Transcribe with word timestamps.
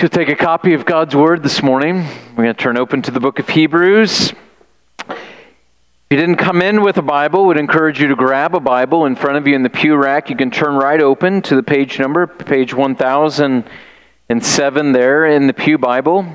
To 0.00 0.10
take 0.10 0.28
a 0.28 0.36
copy 0.36 0.74
of 0.74 0.84
God's 0.84 1.16
Word 1.16 1.42
this 1.42 1.62
morning, 1.62 2.06
we're 2.36 2.44
going 2.44 2.54
to 2.54 2.62
turn 2.62 2.76
open 2.76 3.00
to 3.00 3.10
the 3.10 3.18
book 3.18 3.38
of 3.38 3.48
Hebrews. 3.48 4.34
If 5.08 5.16
you 6.10 6.18
didn't 6.18 6.36
come 6.36 6.60
in 6.60 6.82
with 6.82 6.98
a 6.98 7.02
Bible, 7.02 7.46
we'd 7.46 7.56
encourage 7.56 7.98
you 7.98 8.08
to 8.08 8.14
grab 8.14 8.54
a 8.54 8.60
Bible 8.60 9.06
in 9.06 9.16
front 9.16 9.38
of 9.38 9.46
you 9.46 9.54
in 9.54 9.62
the 9.62 9.70
pew 9.70 9.96
rack. 9.96 10.28
You 10.28 10.36
can 10.36 10.50
turn 10.50 10.74
right 10.74 11.00
open 11.00 11.40
to 11.40 11.56
the 11.56 11.62
page 11.62 11.98
number, 11.98 12.26
page 12.26 12.74
1007 12.74 14.92
there 14.92 15.24
in 15.24 15.46
the 15.46 15.54
Pew 15.54 15.78
Bible. 15.78 16.26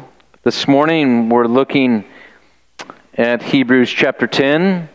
This 0.41 0.67
morning 0.67 1.29
we're 1.29 1.45
looking 1.45 2.05
at 3.13 3.43
Hebrews 3.43 3.91
chapter 3.91 4.25
10. 4.25 4.89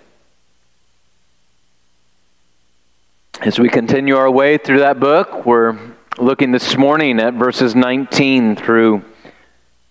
As 3.42 3.60
we 3.60 3.68
continue 3.68 4.16
our 4.16 4.28
way 4.28 4.58
through 4.58 4.80
that 4.80 4.98
book, 4.98 5.46
we're 5.46 5.78
looking 6.18 6.50
this 6.50 6.78
morning 6.78 7.20
at 7.20 7.34
verses 7.34 7.74
19 7.74 8.56
through 8.56 9.04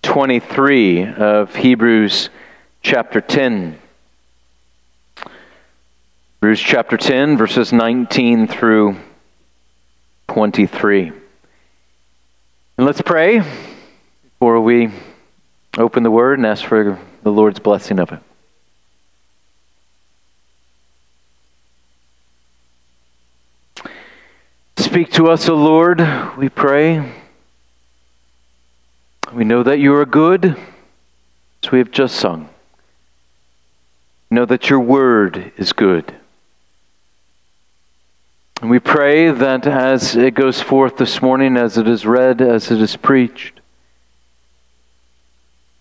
23 0.02 1.06
of 1.06 1.56
Hebrews 1.56 2.32
chapter 2.82 3.22
10. 3.22 3.80
Hebrews 6.42 6.60
chapter 6.60 6.98
10, 6.98 7.38
verses 7.38 7.72
19 7.72 8.48
through 8.48 8.96
23. 10.30 11.12
And 12.78 12.88
let's 12.88 13.02
pray 13.02 13.44
before 14.24 14.60
we 14.62 14.90
open 15.78 16.02
the 16.02 16.12
word 16.12 16.40
and 16.40 16.48
ask 16.48 16.66
for 16.66 17.00
the 17.22 17.32
Lord's 17.32 17.60
blessing 17.60 18.00
of 18.00 18.12
it. 18.12 18.20
Speak 24.96 25.12
to 25.12 25.28
us, 25.28 25.50
O 25.50 25.56
Lord, 25.56 26.00
we 26.38 26.48
pray. 26.48 27.12
We 29.34 29.44
know 29.44 29.62
that 29.62 29.78
you 29.78 29.94
are 29.94 30.06
good, 30.06 30.56
as 31.62 31.70
we 31.70 31.80
have 31.80 31.92
just 31.92 32.16
sung. 32.16 32.48
Know 34.32 34.46
that 34.46 34.70
your 34.70 34.80
word 34.80 35.52
is 35.58 35.74
good. 35.74 36.16
And 38.62 38.70
we 38.70 38.80
pray 38.80 39.32
that 39.32 39.68
as 39.68 40.16
it 40.16 40.34
goes 40.34 40.62
forth 40.62 40.96
this 40.96 41.22
morning, 41.22 41.58
as 41.58 41.78
it 41.78 41.90
is 41.90 42.06
read, 42.06 42.40
as 42.40 42.72
it 42.72 42.80
is 42.80 42.96
preached, 42.96 43.60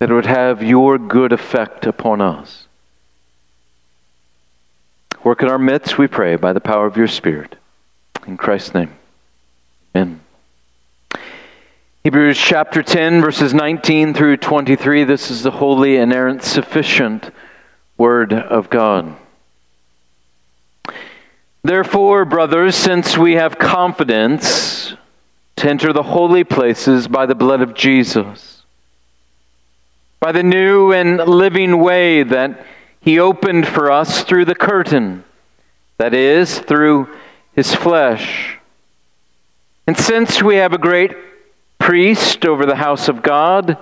that 0.01 0.11
it 0.11 0.13
would 0.13 0.27
have 0.27 0.61
your 0.61 0.99
good 0.99 1.33
effect 1.33 1.87
upon 1.87 2.21
us. 2.21 2.67
Work 5.23 5.41
in 5.45 5.49
our 5.49 5.57
midst, 5.57 5.99
we 5.99 6.09
pray, 6.09 6.35
by 6.35 6.53
the 6.53 6.59
power 6.59 6.87
of 6.87 6.97
your 6.97 7.07
Spirit. 7.07 7.55
In 8.27 8.37
Christ's 8.37 8.75
name. 8.75 8.91
Amen. 9.97 10.21
Hebrews 12.03 12.37
chapter 12.37 12.83
10, 12.83 13.21
verses 13.21 13.55
19 13.55 14.13
through 14.13 14.39
23. 14.39 15.05
This 15.05 15.31
is 15.31 15.45
the 15.45 15.53
holy, 15.53 15.97
inerrant, 15.97 16.43
sufficient 16.43 17.31
Word 17.97 18.33
of 18.33 18.71
God. 18.71 19.17
Therefore, 21.63 22.25
brothers, 22.25 22.75
since 22.75 23.17
we 23.17 23.35
have 23.35 23.57
confidence 23.57 24.95
to 25.57 25.71
enter 25.71 25.93
the 25.93 26.03
holy 26.03 26.43
places 26.43 27.07
by 27.07 27.25
the 27.25 27.37
blood 27.37 27.63
of 27.63 27.75
Jesus, 27.75 28.65
by 30.19 30.33
the 30.33 30.43
new 30.43 30.93
and 30.93 31.19
living 31.19 31.79
way 31.79 32.25
that 32.25 32.67
He 33.01 33.21
opened 33.21 33.69
for 33.69 33.93
us 33.93 34.25
through 34.25 34.47
the 34.47 34.57
curtain, 34.57 35.23
that 35.99 36.13
is, 36.13 36.59
through 36.59 37.09
His 37.55 37.73
flesh 37.73 38.59
and 39.87 39.97
since 39.97 40.43
we 40.43 40.57
have 40.57 40.73
a 40.73 40.79
great 40.79 41.15
priest 41.79 42.47
over 42.47 42.65
the 42.65 42.77
house 42.77 43.09
of 43.09 43.23
God, 43.23 43.77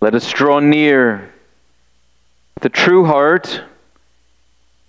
let 0.00 0.14
us 0.14 0.30
draw 0.30 0.58
near 0.58 1.32
with 2.54 2.64
a 2.64 2.68
true 2.68 3.04
heart 3.04 3.62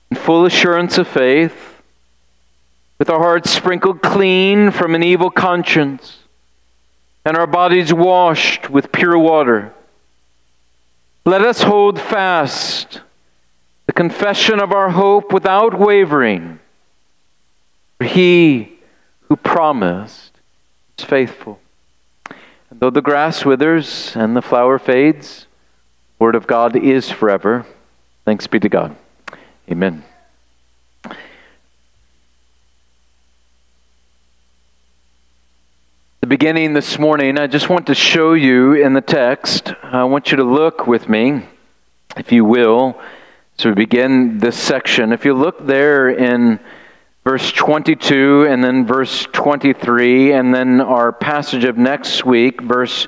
and 0.10 0.20
full 0.20 0.46
assurance 0.46 0.98
of 0.98 1.08
faith, 1.08 1.82
with 2.98 3.10
our 3.10 3.20
hearts 3.20 3.52
sprinkled 3.52 4.02
clean 4.02 4.72
from 4.72 4.96
an 4.96 5.04
evil 5.04 5.30
conscience, 5.30 6.18
and 7.24 7.38
our 7.38 7.48
bodies 7.48 7.94
washed 7.94 8.70
with 8.70 8.92
pure 8.92 9.18
water. 9.18 9.74
Let 11.26 11.42
us 11.42 11.62
hold 11.62 12.00
fast 12.00 13.02
the 13.86 13.94
confession 13.94 14.60
of 14.60 14.72
our 14.72 14.90
hope 14.90 15.32
without 15.32 15.78
wavering. 15.80 16.60
For 17.98 18.06
he 18.06 18.75
who 19.28 19.36
promised 19.36 20.32
is 20.98 21.06
faithful. 21.06 21.60
And 22.70 22.80
though 22.80 22.90
the 22.90 23.02
grass 23.02 23.46
withers 23.46 24.16
and 24.16 24.36
the 24.36 24.42
flower 24.42 24.80
fades, 24.80 25.48
the 26.18 26.24
word 26.24 26.36
of 26.36 26.48
God 26.48 26.76
is 26.76 27.10
forever. 27.12 27.66
Thanks 28.24 28.48
be 28.48 28.60
to 28.60 28.70
God. 28.70 28.96
Amen. 29.70 30.04
The 36.22 36.28
beginning 36.28 36.74
this 36.74 36.98
morning, 36.98 37.38
I 37.38 37.46
just 37.46 37.70
want 37.70 37.86
to 37.88 37.94
show 37.94 38.34
you 38.34 38.74
in 38.74 38.94
the 38.94 39.02
text. 39.02 39.74
I 39.84 40.06
want 40.06 40.32
you 40.32 40.38
to 40.38 40.44
look 40.44 40.88
with 40.88 41.08
me, 41.08 41.44
if 42.18 42.32
you 42.32 42.44
will, 42.44 43.00
we 43.64 43.74
begin 43.74 44.40
this 44.40 44.58
section. 44.58 45.14
If 45.14 45.24
you 45.24 45.34
look 45.34 45.66
there 45.66 46.10
in 46.10 46.60
verse 47.26 47.52
22 47.52 48.46
and 48.48 48.64
then 48.64 48.86
verse 48.86 49.28
23, 49.34 50.32
and 50.32 50.54
then 50.54 50.80
our 50.80 51.12
passage 51.12 51.64
of 51.66 51.76
next 51.76 52.24
week, 52.24 52.62
verse 52.62 53.08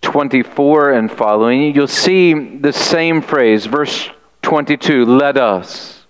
24 0.00 0.92
and 0.92 1.12
following, 1.12 1.74
you'll 1.74 1.86
see 1.86 2.32
the 2.32 2.72
same 2.72 3.20
phrase. 3.20 3.66
Verse 3.66 4.08
22, 4.40 5.04
let 5.04 5.36
us. 5.36 6.06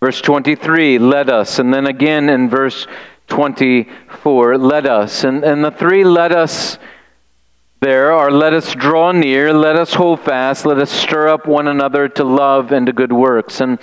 Verse 0.00 0.20
23, 0.20 0.98
let 0.98 1.28
us. 1.28 1.58
And 1.58 1.74
then 1.74 1.86
again 1.86 2.30
in 2.30 2.48
verse 2.48 2.86
24, 3.26 4.56
let 4.56 4.86
us. 4.86 5.24
And, 5.24 5.44
and 5.44 5.64
the 5.64 5.70
three 5.72 6.04
let 6.04 6.32
us 6.32 6.78
there 7.80 8.12
are 8.12 8.30
let 8.30 8.54
us 8.54 8.76
draw 8.76 9.10
near, 9.10 9.52
let 9.52 9.74
us 9.74 9.92
hold 9.94 10.20
fast, 10.20 10.64
let 10.64 10.78
us 10.78 10.88
stir 10.88 11.26
up 11.26 11.48
one 11.48 11.66
another 11.66 12.08
to 12.10 12.22
love 12.22 12.70
and 12.70 12.86
to 12.86 12.92
good 12.92 13.12
works. 13.12 13.60
And 13.60 13.76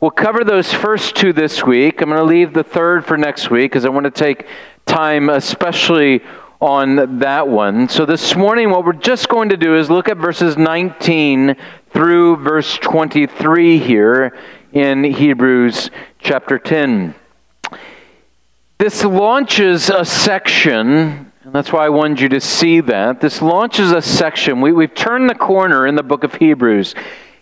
We'll 0.00 0.10
cover 0.10 0.44
those 0.44 0.72
first 0.72 1.14
two 1.14 1.32
this 1.32 1.64
week. 1.64 2.02
I'm 2.02 2.08
going 2.08 2.18
to 2.18 2.24
leave 2.24 2.52
the 2.52 2.64
third 2.64 3.06
for 3.06 3.16
next 3.16 3.48
week 3.48 3.70
because 3.70 3.84
I 3.84 3.90
want 3.90 4.04
to 4.04 4.10
take 4.10 4.46
time, 4.86 5.30
especially 5.30 6.20
on 6.60 7.20
that 7.20 7.46
one. 7.46 7.88
So 7.88 8.04
this 8.04 8.34
morning, 8.34 8.70
what 8.70 8.84
we're 8.84 8.92
just 8.92 9.28
going 9.28 9.50
to 9.50 9.56
do 9.56 9.76
is 9.76 9.90
look 9.90 10.08
at 10.08 10.16
verses 10.16 10.56
19 10.56 11.56
through 11.90 12.36
verse 12.36 12.76
23 12.78 13.78
here 13.78 14.36
in 14.72 15.04
Hebrews 15.04 15.90
chapter 16.18 16.58
10. 16.58 17.14
This 18.78 19.04
launches 19.04 19.90
a 19.90 20.04
section, 20.04 20.88
and 21.44 21.52
that's 21.52 21.72
why 21.72 21.86
I 21.86 21.90
wanted 21.90 22.20
you 22.20 22.28
to 22.30 22.40
see 22.40 22.80
that. 22.80 23.20
This 23.20 23.40
launches 23.40 23.92
a 23.92 24.02
section. 24.02 24.60
We, 24.60 24.72
we've 24.72 24.94
turned 24.94 25.30
the 25.30 25.36
corner 25.36 25.86
in 25.86 25.94
the 25.94 26.02
book 26.02 26.24
of 26.24 26.34
Hebrews. 26.34 26.96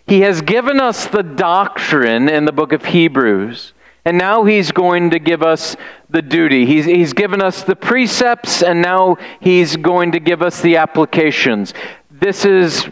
He 0.07 0.21
has 0.21 0.41
given 0.41 0.79
us 0.79 1.07
the 1.07 1.23
doctrine 1.23 2.29
in 2.29 2.45
the 2.45 2.51
book 2.51 2.73
of 2.73 2.85
Hebrews. 2.85 3.73
And 4.05 4.17
now 4.17 4.43
he's 4.43 4.71
going 4.73 5.11
to 5.11 5.19
give 5.19 5.41
us 5.41 5.77
the 6.09 6.21
duty. 6.21 6.65
He's, 6.65 6.85
he's 6.85 7.13
given 7.13 7.41
us 7.41 7.63
the 7.63 7.75
precepts, 7.75 8.61
and 8.61 8.81
now 8.81 9.17
he's 9.39 9.77
going 9.77 10.11
to 10.11 10.19
give 10.19 10.41
us 10.41 10.61
the 10.61 10.75
applications. 10.75 11.73
This 12.11 12.43
is 12.43 12.83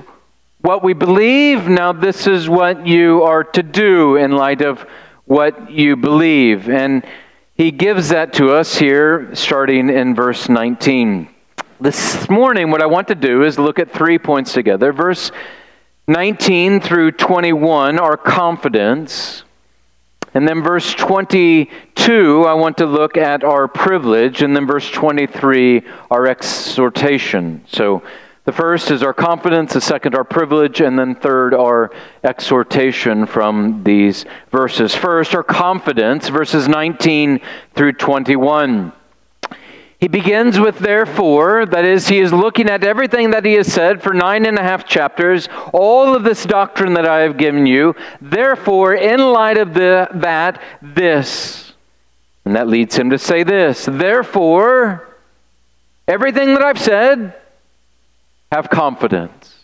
what 0.61 0.83
we 0.83 0.93
believe. 0.93 1.67
Now, 1.67 1.91
this 1.91 2.27
is 2.27 2.47
what 2.47 2.87
you 2.87 3.23
are 3.23 3.43
to 3.43 3.61
do 3.61 4.15
in 4.15 4.31
light 4.31 4.61
of 4.61 4.85
what 5.25 5.69
you 5.69 5.97
believe. 5.97 6.69
And 6.69 7.05
he 7.55 7.71
gives 7.71 8.09
that 8.09 8.33
to 8.33 8.51
us 8.51 8.77
here, 8.77 9.35
starting 9.35 9.89
in 9.89 10.15
verse 10.15 10.47
19. 10.47 11.27
This 11.81 12.29
morning, 12.29 12.71
what 12.71 12.81
I 12.81 12.85
want 12.85 13.09
to 13.09 13.15
do 13.15 13.43
is 13.43 13.59
look 13.59 13.79
at 13.79 13.91
three 13.91 14.17
points 14.17 14.53
together. 14.53 14.93
Verse 14.93 15.31
19 16.11 16.81
through 16.81 17.13
21 17.13 17.97
are 17.97 18.17
confidence. 18.17 19.43
And 20.33 20.47
then 20.47 20.61
verse 20.61 20.93
22, 20.93 22.45
I 22.45 22.53
want 22.53 22.77
to 22.77 22.85
look 22.85 23.15
at 23.15 23.43
our 23.45 23.67
privilege. 23.69 24.41
And 24.41 24.55
then 24.55 24.67
verse 24.67 24.89
23, 24.91 25.83
our 26.09 26.27
exhortation. 26.27 27.63
So 27.67 28.03
the 28.43 28.51
first 28.51 28.91
is 28.91 29.03
our 29.03 29.13
confidence, 29.13 29.73
the 29.73 29.81
second, 29.81 30.15
our 30.15 30.23
privilege, 30.23 30.81
and 30.81 30.99
then 30.99 31.15
third, 31.15 31.53
our 31.53 31.91
exhortation 32.23 33.25
from 33.25 33.83
these 33.83 34.25
verses. 34.51 34.93
First, 34.93 35.33
our 35.33 35.43
confidence, 35.43 36.27
verses 36.27 36.67
19 36.67 37.39
through 37.73 37.93
21. 37.93 38.91
He 40.01 40.07
begins 40.07 40.59
with 40.59 40.79
therefore, 40.79 41.67
that 41.67 41.85
is, 41.85 42.07
he 42.07 42.19
is 42.19 42.33
looking 42.33 42.67
at 42.71 42.83
everything 42.83 43.29
that 43.31 43.45
he 43.45 43.53
has 43.53 43.71
said 43.71 44.01
for 44.01 44.15
nine 44.15 44.47
and 44.47 44.57
a 44.57 44.63
half 44.63 44.87
chapters, 44.87 45.47
all 45.71 46.15
of 46.15 46.23
this 46.23 46.43
doctrine 46.43 46.95
that 46.95 47.07
I 47.07 47.19
have 47.19 47.37
given 47.37 47.67
you. 47.67 47.93
Therefore, 48.19 48.95
in 48.95 49.19
light 49.19 49.59
of 49.59 49.75
the, 49.75 50.09
that, 50.15 50.59
this. 50.81 51.73
And 52.45 52.55
that 52.55 52.67
leads 52.67 52.95
him 52.95 53.11
to 53.11 53.19
say 53.19 53.43
this 53.43 53.85
Therefore, 53.85 55.07
everything 56.07 56.55
that 56.55 56.63
I've 56.63 56.79
said, 56.79 57.35
have 58.51 58.71
confidence. 58.71 59.55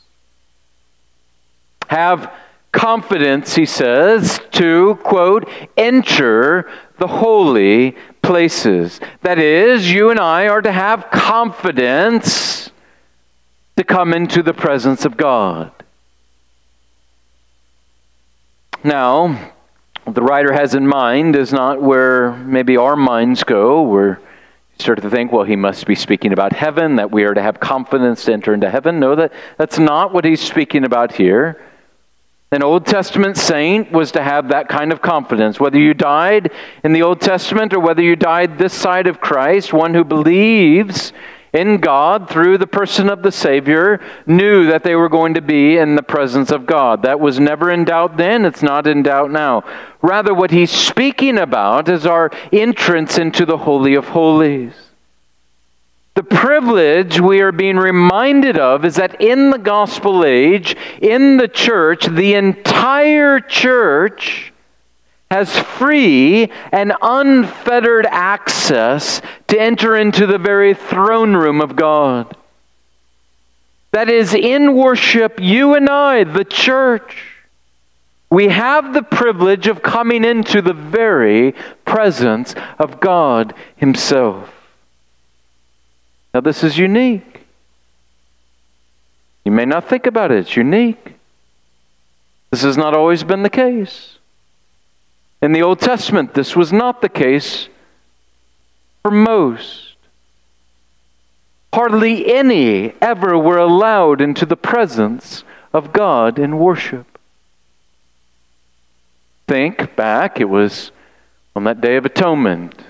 Have 1.88 2.32
confidence, 2.72 3.56
he 3.56 3.66
says, 3.66 4.40
to, 4.52 5.00
quote, 5.04 5.50
enter 5.76 6.70
the 7.00 7.08
holy 7.08 7.96
places. 8.28 9.00
That 9.22 9.40
is, 9.40 9.90
you 9.90 10.12
and 10.12 10.20
I 10.20 10.50
are 10.50 10.62
to 10.62 10.72
have 10.72 11.10
confidence 11.10 12.70
to 13.78 13.84
come 13.84 14.14
into 14.14 14.44
the 14.44 14.54
presence 14.54 15.06
of 15.06 15.16
God. 15.16 15.72
Now, 18.84 19.54
the 20.06 20.22
writer 20.22 20.52
has 20.52 20.76
in 20.76 20.88
mind 20.88 21.36
is 21.36 21.54
not 21.54 21.82
where 21.82 22.34
maybe 22.34 22.76
our 22.76 22.98
minds 22.98 23.44
go, 23.44 23.82
where 23.82 24.20
you 24.20 24.80
start 24.80 25.02
to 25.02 25.10
think, 25.10 25.32
well, 25.32 25.46
he 25.46 25.56
must 25.56 25.88
be 25.88 25.96
speaking 25.96 26.34
about 26.34 26.52
heaven, 26.52 26.98
that 26.98 27.12
we 27.12 27.24
are 27.24 27.34
to 27.34 27.42
have 27.42 27.62
confidence 27.62 28.26
to 28.26 28.34
enter 28.34 28.54
into 28.54 28.70
heaven. 28.70 29.00
No, 29.00 29.16
that, 29.16 29.32
that's 29.58 29.80
not 29.80 30.14
what 30.14 30.26
he's 30.26 30.42
speaking 30.42 30.84
about 30.84 31.14
here. 31.14 31.62
An 32.50 32.64
Old 32.64 32.86
Testament 32.86 33.36
saint 33.36 33.92
was 33.92 34.14
to 34.14 34.24
have 34.24 34.50
that 34.50 34.70
kind 34.70 34.94
of 34.94 35.02
confidence. 35.02 35.60
Whether 35.60 35.80
you 35.80 35.94
died 35.94 36.52
in 36.82 36.94
the 36.94 37.02
Old 37.02 37.20
Testament 37.20 37.74
or 37.74 37.80
whether 37.82 38.02
you 38.02 38.16
died 38.16 38.58
this 38.58 38.74
side 38.74 39.06
of 39.06 39.20
Christ, 39.20 39.74
one 39.74 39.94
who 39.94 40.06
believes 40.06 41.12
in 41.52 41.78
God 41.80 42.30
through 42.30 42.58
the 42.58 42.68
person 42.68 43.10
of 43.10 43.22
the 43.22 43.34
Savior 43.34 44.00
knew 44.26 44.66
that 44.68 44.84
they 44.84 44.96
were 44.96 45.10
going 45.10 45.34
to 45.34 45.42
be 45.42 45.78
in 45.78 45.96
the 45.96 46.04
presence 46.04 46.50
of 46.50 46.66
God. 46.66 47.02
That 47.02 47.20
was 47.20 47.38
never 47.38 47.70
in 47.70 47.84
doubt 47.84 48.16
then, 48.16 48.46
it's 48.46 48.64
not 48.64 48.88
in 48.88 49.04
doubt 49.04 49.30
now. 49.30 49.64
Rather, 50.02 50.34
what 50.34 50.52
he's 50.52 50.72
speaking 50.72 51.38
about 51.38 51.90
is 51.90 52.06
our 52.06 52.32
entrance 52.54 53.18
into 53.18 53.46
the 53.46 53.58
Holy 53.58 53.94
of 53.94 54.08
Holies. 54.10 54.87
The 56.18 56.24
privilege 56.24 57.20
we 57.20 57.42
are 57.42 57.52
being 57.52 57.78
reminded 57.78 58.58
of 58.58 58.86
is 58.86 58.96
that 58.96 59.22
in 59.22 59.52
the 59.52 59.60
gospel 59.60 60.26
age, 60.26 60.76
in 61.00 61.38
the 61.38 61.48
church, 61.48 62.08
the 62.08 62.34
entire 62.34 63.40
church 63.40 64.52
has 65.30 65.56
free 65.60 66.52
and 66.72 66.92
unfettered 67.04 68.08
access 68.08 69.22
to 69.50 69.62
enter 69.62 69.96
into 69.96 70.26
the 70.26 70.40
very 70.40 70.74
throne 70.74 71.36
room 71.36 71.62
of 71.62 71.76
God. 71.76 72.36
That 73.92 74.10
is, 74.10 74.34
in 74.34 74.74
worship, 74.74 75.40
you 75.40 75.76
and 75.76 75.88
I, 75.88 76.24
the 76.24 76.46
church, 76.46 77.36
we 78.32 78.48
have 78.48 78.96
the 78.96 79.04
privilege 79.04 79.68
of 79.68 79.84
coming 79.84 80.26
into 80.26 80.64
the 80.64 80.74
very 80.74 81.54
presence 81.86 82.56
of 82.80 83.00
God 83.00 83.54
Himself. 83.76 84.57
Now, 86.34 86.42
this 86.42 86.64
is 86.64 86.78
unique. 86.78 87.46
You 89.46 89.52
may 89.52 89.66
not 89.66 89.88
think 89.88 90.06
about 90.06 90.32
it, 90.32 90.40
it's 90.40 90.58
unique. 90.58 91.16
This 92.52 92.64
has 92.64 92.78
not 92.78 92.94
always 92.94 93.24
been 93.24 93.44
the 93.44 93.50
case. 93.50 94.18
In 95.42 95.52
the 95.52 95.62
Old 95.62 95.80
Testament, 95.80 96.34
this 96.34 96.56
was 96.56 96.74
not 96.74 97.02
the 97.02 97.10
case 97.10 97.70
for 99.02 99.12
most. 99.12 99.96
Hardly 101.74 102.34
any 102.34 102.94
ever 103.02 103.38
were 103.38 103.58
allowed 103.58 104.20
into 104.22 104.46
the 104.46 104.58
presence 104.58 105.44
of 105.74 105.94
God 105.94 106.40
in 106.40 106.58
worship. 106.58 107.20
Think 109.48 109.96
back, 109.96 110.42
it 110.42 110.50
was 110.50 110.92
on 111.56 111.64
that 111.66 111.82
Day 111.82 111.96
of 111.96 112.06
Atonement 112.06 112.84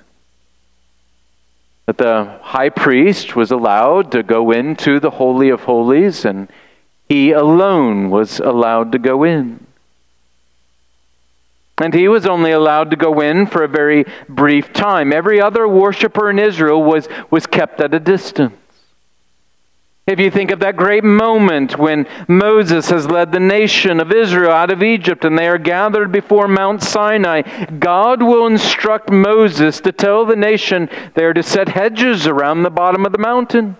that 1.87 1.97
the 1.97 2.37
high 2.41 2.67
priest 2.67 3.33
was 3.37 3.49
allowed 3.49 4.11
to 4.11 4.21
go 4.21 4.51
into 4.51 4.99
the 4.99 5.09
Holy 5.09 5.49
of 5.49 5.61
Holies, 5.61 6.25
and 6.25 6.49
he 7.07 7.31
alone 7.31 8.09
was 8.09 8.41
allowed 8.41 8.91
to 8.91 8.99
go 8.99 9.23
in. 9.23 9.65
And 11.77 11.93
he 11.93 12.09
was 12.09 12.25
only 12.25 12.51
allowed 12.51 12.89
to 12.89 12.97
go 12.97 13.21
in 13.21 13.47
for 13.47 13.63
a 13.63 13.69
very 13.69 14.03
brief 14.27 14.73
time. 14.73 15.13
Every 15.13 15.39
other 15.39 15.65
worshiper 15.65 16.29
in 16.29 16.39
Israel 16.39 16.83
was, 16.83 17.07
was 17.31 17.45
kept 17.45 17.79
at 17.79 17.93
a 17.93 17.99
distance. 18.01 18.53
If 20.07 20.21
you 20.21 20.31
think 20.31 20.51
of 20.51 20.59
that 20.61 20.77
great 20.77 21.03
moment 21.03 21.77
when 21.77 22.07
Moses 22.29 22.89
has 22.91 23.09
led 23.09 23.33
the 23.33 23.41
nation 23.41 23.99
of 23.99 24.09
Israel 24.09 24.51
out 24.51 24.71
of 24.71 24.81
Egypt 24.81 25.25
and 25.25 25.37
they 25.37 25.49
are 25.49 25.57
gathered 25.57 26.13
before 26.13 26.47
Mount 26.47 26.81
Sinai, 26.81 27.41
God 27.77 28.23
will 28.23 28.47
instruct 28.47 29.11
Moses 29.11 29.81
to 29.81 29.91
tell 29.91 30.25
the 30.25 30.37
nation 30.37 30.89
they 31.13 31.25
are 31.25 31.33
to 31.33 31.43
set 31.43 31.67
hedges 31.67 32.25
around 32.25 32.63
the 32.63 32.69
bottom 32.69 33.05
of 33.05 33.11
the 33.11 33.17
mountain. 33.17 33.75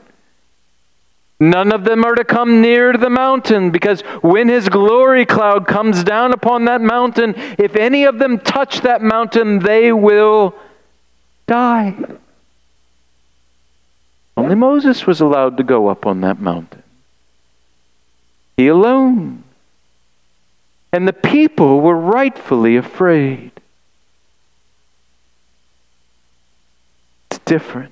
None 1.40 1.72
of 1.72 1.86
them 1.86 2.04
are 2.04 2.16
to 2.16 2.26
come 2.26 2.62
near 2.62 2.92
the 2.92 3.10
mountain 3.10 3.72
because 3.72 4.02
when 4.22 4.50
his 4.50 4.68
glory 4.68 5.26
cloud 5.26 5.66
comes 5.66 6.04
down 6.04 6.34
upon 6.34 6.66
that 6.66 6.82
mountain, 6.82 7.36
if 7.58 7.78
any 7.78 8.04
of 8.04 8.20
them 8.20 8.40
touch 8.40 8.82
that 8.82 9.02
mountain, 9.02 9.60
they 9.60 9.94
will 9.94 10.56
die. 11.46 11.96
Only 14.48 14.56
Moses 14.56 15.06
was 15.06 15.20
allowed 15.20 15.58
to 15.58 15.64
go 15.64 15.90
up 15.90 16.06
on 16.06 16.22
that 16.22 16.40
mountain. 16.40 16.82
He 18.56 18.70
alone. 18.70 19.44
And 20.94 21.06
the 21.06 21.12
people 21.12 21.82
were 21.82 21.98
rightfully 21.98 22.78
afraid. 22.78 23.52
It's 27.30 27.40
different. 27.40 27.92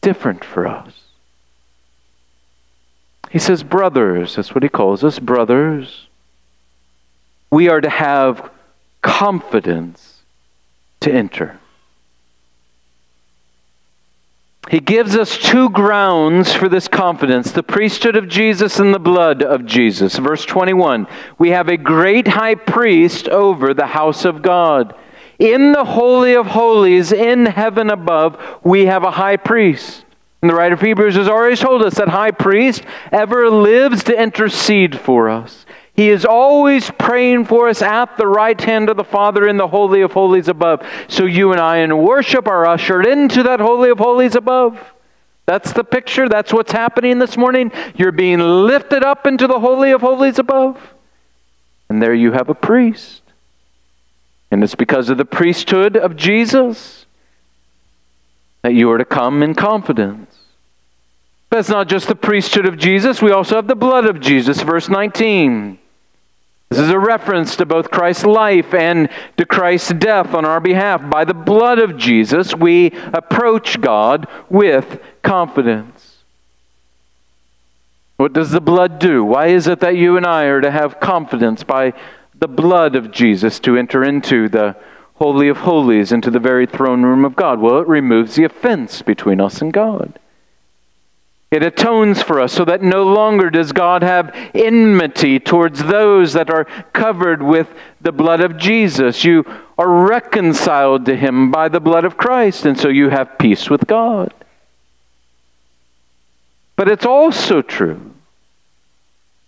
Different 0.00 0.44
for 0.44 0.66
us. 0.66 0.92
He 3.30 3.38
says, 3.38 3.62
brothers, 3.62 4.34
that's 4.34 4.56
what 4.56 4.64
he 4.64 4.68
calls 4.68 5.04
us, 5.04 5.20
brothers. 5.20 6.08
We 7.52 7.68
are 7.68 7.80
to 7.80 7.90
have 7.90 8.50
confidence 9.02 10.22
to 10.98 11.12
enter. 11.12 11.60
He 14.70 14.80
gives 14.80 15.16
us 15.16 15.38
two 15.38 15.70
grounds 15.70 16.52
for 16.52 16.68
this 16.68 16.88
confidence 16.88 17.52
the 17.52 17.62
priesthood 17.62 18.16
of 18.16 18.28
Jesus 18.28 18.78
and 18.78 18.92
the 18.92 18.98
blood 18.98 19.42
of 19.42 19.64
Jesus. 19.64 20.16
Verse 20.18 20.44
21 20.44 21.06
We 21.38 21.50
have 21.50 21.68
a 21.68 21.76
great 21.76 22.28
high 22.28 22.54
priest 22.54 23.28
over 23.28 23.72
the 23.72 23.86
house 23.86 24.24
of 24.24 24.42
God. 24.42 24.94
In 25.38 25.72
the 25.72 25.84
Holy 25.84 26.34
of 26.34 26.48
Holies, 26.48 27.12
in 27.12 27.46
heaven 27.46 27.90
above, 27.90 28.36
we 28.64 28.86
have 28.86 29.04
a 29.04 29.12
high 29.12 29.36
priest. 29.36 30.04
And 30.42 30.50
the 30.50 30.54
writer 30.54 30.74
of 30.74 30.80
Hebrews 30.80 31.16
has 31.16 31.28
already 31.28 31.56
told 31.56 31.82
us 31.82 31.94
that 31.94 32.08
high 32.08 32.30
priest 32.30 32.82
ever 33.10 33.50
lives 33.50 34.04
to 34.04 34.20
intercede 34.20 34.98
for 34.98 35.28
us. 35.28 35.64
He 35.98 36.10
is 36.10 36.24
always 36.24 36.92
praying 36.92 37.46
for 37.46 37.68
us 37.68 37.82
at 37.82 38.16
the 38.16 38.26
right 38.28 38.60
hand 38.60 38.88
of 38.88 38.96
the 38.96 39.02
Father 39.02 39.48
in 39.48 39.56
the 39.56 39.66
Holy 39.66 40.00
of 40.02 40.12
Holies 40.12 40.46
above. 40.46 40.86
So 41.08 41.24
you 41.24 41.50
and 41.50 41.60
I 41.60 41.78
in 41.78 41.98
worship 41.98 42.46
are 42.46 42.64
ushered 42.64 43.04
into 43.04 43.42
that 43.42 43.58
Holy 43.58 43.90
of 43.90 43.98
Holies 43.98 44.36
above. 44.36 44.78
That's 45.46 45.72
the 45.72 45.82
picture. 45.82 46.28
That's 46.28 46.52
what's 46.52 46.70
happening 46.70 47.18
this 47.18 47.36
morning. 47.36 47.72
You're 47.96 48.12
being 48.12 48.38
lifted 48.38 49.02
up 49.02 49.26
into 49.26 49.48
the 49.48 49.58
Holy 49.58 49.90
of 49.90 50.00
Holies 50.02 50.38
above. 50.38 50.94
And 51.88 52.00
there 52.00 52.14
you 52.14 52.30
have 52.30 52.48
a 52.48 52.54
priest. 52.54 53.22
And 54.52 54.62
it's 54.62 54.76
because 54.76 55.10
of 55.10 55.18
the 55.18 55.24
priesthood 55.24 55.96
of 55.96 56.14
Jesus 56.14 57.06
that 58.62 58.72
you 58.72 58.88
are 58.92 58.98
to 58.98 59.04
come 59.04 59.42
in 59.42 59.56
confidence. 59.56 60.32
That's 61.50 61.68
not 61.68 61.88
just 61.88 62.06
the 62.06 62.14
priesthood 62.14 62.66
of 62.66 62.78
Jesus, 62.78 63.20
we 63.20 63.32
also 63.32 63.56
have 63.56 63.66
the 63.66 63.74
blood 63.74 64.06
of 64.06 64.20
Jesus. 64.20 64.62
Verse 64.62 64.88
19. 64.88 65.80
This 66.68 66.80
is 66.80 66.90
a 66.90 66.98
reference 66.98 67.56
to 67.56 67.66
both 67.66 67.90
Christ's 67.90 68.26
life 68.26 68.74
and 68.74 69.08
to 69.38 69.46
Christ's 69.46 69.94
death 69.94 70.34
on 70.34 70.44
our 70.44 70.60
behalf. 70.60 71.08
By 71.08 71.24
the 71.24 71.34
blood 71.34 71.78
of 71.78 71.96
Jesus, 71.96 72.54
we 72.54 72.92
approach 73.12 73.80
God 73.80 74.28
with 74.50 75.00
confidence. 75.22 76.18
What 78.18 78.34
does 78.34 78.50
the 78.50 78.60
blood 78.60 78.98
do? 78.98 79.24
Why 79.24 79.46
is 79.46 79.66
it 79.66 79.80
that 79.80 79.96
you 79.96 80.16
and 80.16 80.26
I 80.26 80.44
are 80.44 80.60
to 80.60 80.70
have 80.70 81.00
confidence 81.00 81.62
by 81.62 81.94
the 82.38 82.48
blood 82.48 82.96
of 82.96 83.12
Jesus 83.12 83.60
to 83.60 83.76
enter 83.76 84.04
into 84.04 84.48
the 84.48 84.76
Holy 85.14 85.48
of 85.48 85.58
Holies, 85.58 86.12
into 86.12 86.30
the 86.30 86.38
very 86.38 86.66
throne 86.66 87.02
room 87.02 87.24
of 87.24 87.34
God? 87.34 87.60
Well, 87.60 87.78
it 87.78 87.88
removes 87.88 88.34
the 88.34 88.44
offense 88.44 89.00
between 89.02 89.40
us 89.40 89.62
and 89.62 89.72
God. 89.72 90.18
It 91.50 91.62
atones 91.62 92.20
for 92.20 92.40
us 92.40 92.52
so 92.52 92.64
that 92.66 92.82
no 92.82 93.04
longer 93.04 93.48
does 93.48 93.72
God 93.72 94.02
have 94.02 94.34
enmity 94.54 95.40
towards 95.40 95.82
those 95.82 96.34
that 96.34 96.50
are 96.50 96.66
covered 96.92 97.42
with 97.42 97.68
the 98.02 98.12
blood 98.12 98.40
of 98.40 98.58
Jesus. 98.58 99.24
You 99.24 99.44
are 99.78 99.88
reconciled 99.88 101.06
to 101.06 101.16
Him 101.16 101.50
by 101.50 101.68
the 101.68 101.80
blood 101.80 102.04
of 102.04 102.18
Christ, 102.18 102.66
and 102.66 102.78
so 102.78 102.88
you 102.88 103.08
have 103.08 103.38
peace 103.38 103.70
with 103.70 103.86
God. 103.86 104.34
But 106.76 106.88
it's 106.88 107.06
also 107.06 107.62
true 107.62 108.14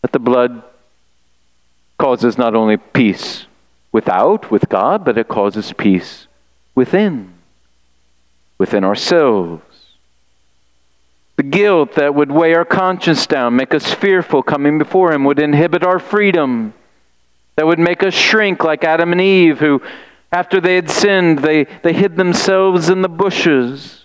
that 0.01 0.13
the 0.13 0.19
blood 0.19 0.63
causes 1.99 2.39
not 2.39 2.55
only 2.55 2.79
peace 2.79 3.45
without 3.93 4.51
with 4.51 4.71
God, 4.71 5.05
but 5.05 5.19
it 5.19 5.29
causes 5.29 5.75
peace 5.75 6.29
within, 6.75 7.35
within 8.57 8.85
ourselves 8.85 9.70
The 11.41 11.49
guilt 11.49 11.95
that 11.95 12.15
would 12.15 12.31
weigh 12.31 12.53
our 12.53 12.67
conscience 12.67 13.27
down, 13.27 13.57
make 13.57 13.73
us 13.73 13.95
fearful 13.95 14.43
coming 14.43 14.77
before 14.77 15.11
Him, 15.11 15.25
would 15.25 15.39
inhibit 15.39 15.83
our 15.83 15.99
freedom, 15.99 16.75
that 17.57 17.67
would 17.67 17.79
make 17.79 18.03
us 18.03 18.13
shrink 18.13 18.63
like 18.63 18.85
Adam 18.85 19.11
and 19.11 19.23
Eve, 19.23 19.59
who, 19.59 19.81
after 20.31 20.61
they 20.61 20.75
had 20.75 20.91
sinned, 20.91 21.39
they, 21.39 21.65
they 21.83 21.95
hid 21.95 22.17
themselves 22.19 22.91
in 22.91 23.01
the 23.01 23.09
bushes, 23.09 24.05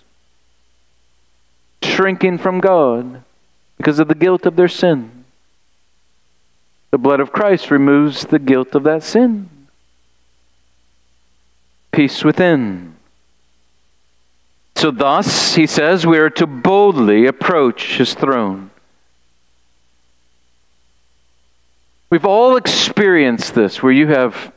shrinking 1.82 2.38
from 2.38 2.58
God 2.58 3.22
because 3.76 3.98
of 3.98 4.08
the 4.08 4.14
guilt 4.14 4.46
of 4.46 4.56
their 4.56 4.66
sin. 4.66 5.26
The 6.90 6.96
blood 6.96 7.20
of 7.20 7.32
Christ 7.32 7.70
removes 7.70 8.22
the 8.22 8.38
guilt 8.38 8.74
of 8.74 8.82
that 8.84 9.02
sin. 9.02 9.50
Peace 11.92 12.24
within. 12.24 12.95
So, 14.76 14.90
thus, 14.90 15.54
he 15.54 15.66
says, 15.66 16.06
we 16.06 16.18
are 16.18 16.28
to 16.30 16.46
boldly 16.46 17.26
approach 17.26 17.96
his 17.96 18.12
throne. 18.12 18.70
We've 22.10 22.26
all 22.26 22.56
experienced 22.56 23.54
this 23.54 23.82
where 23.82 23.92
you 23.92 24.08
have 24.08 24.52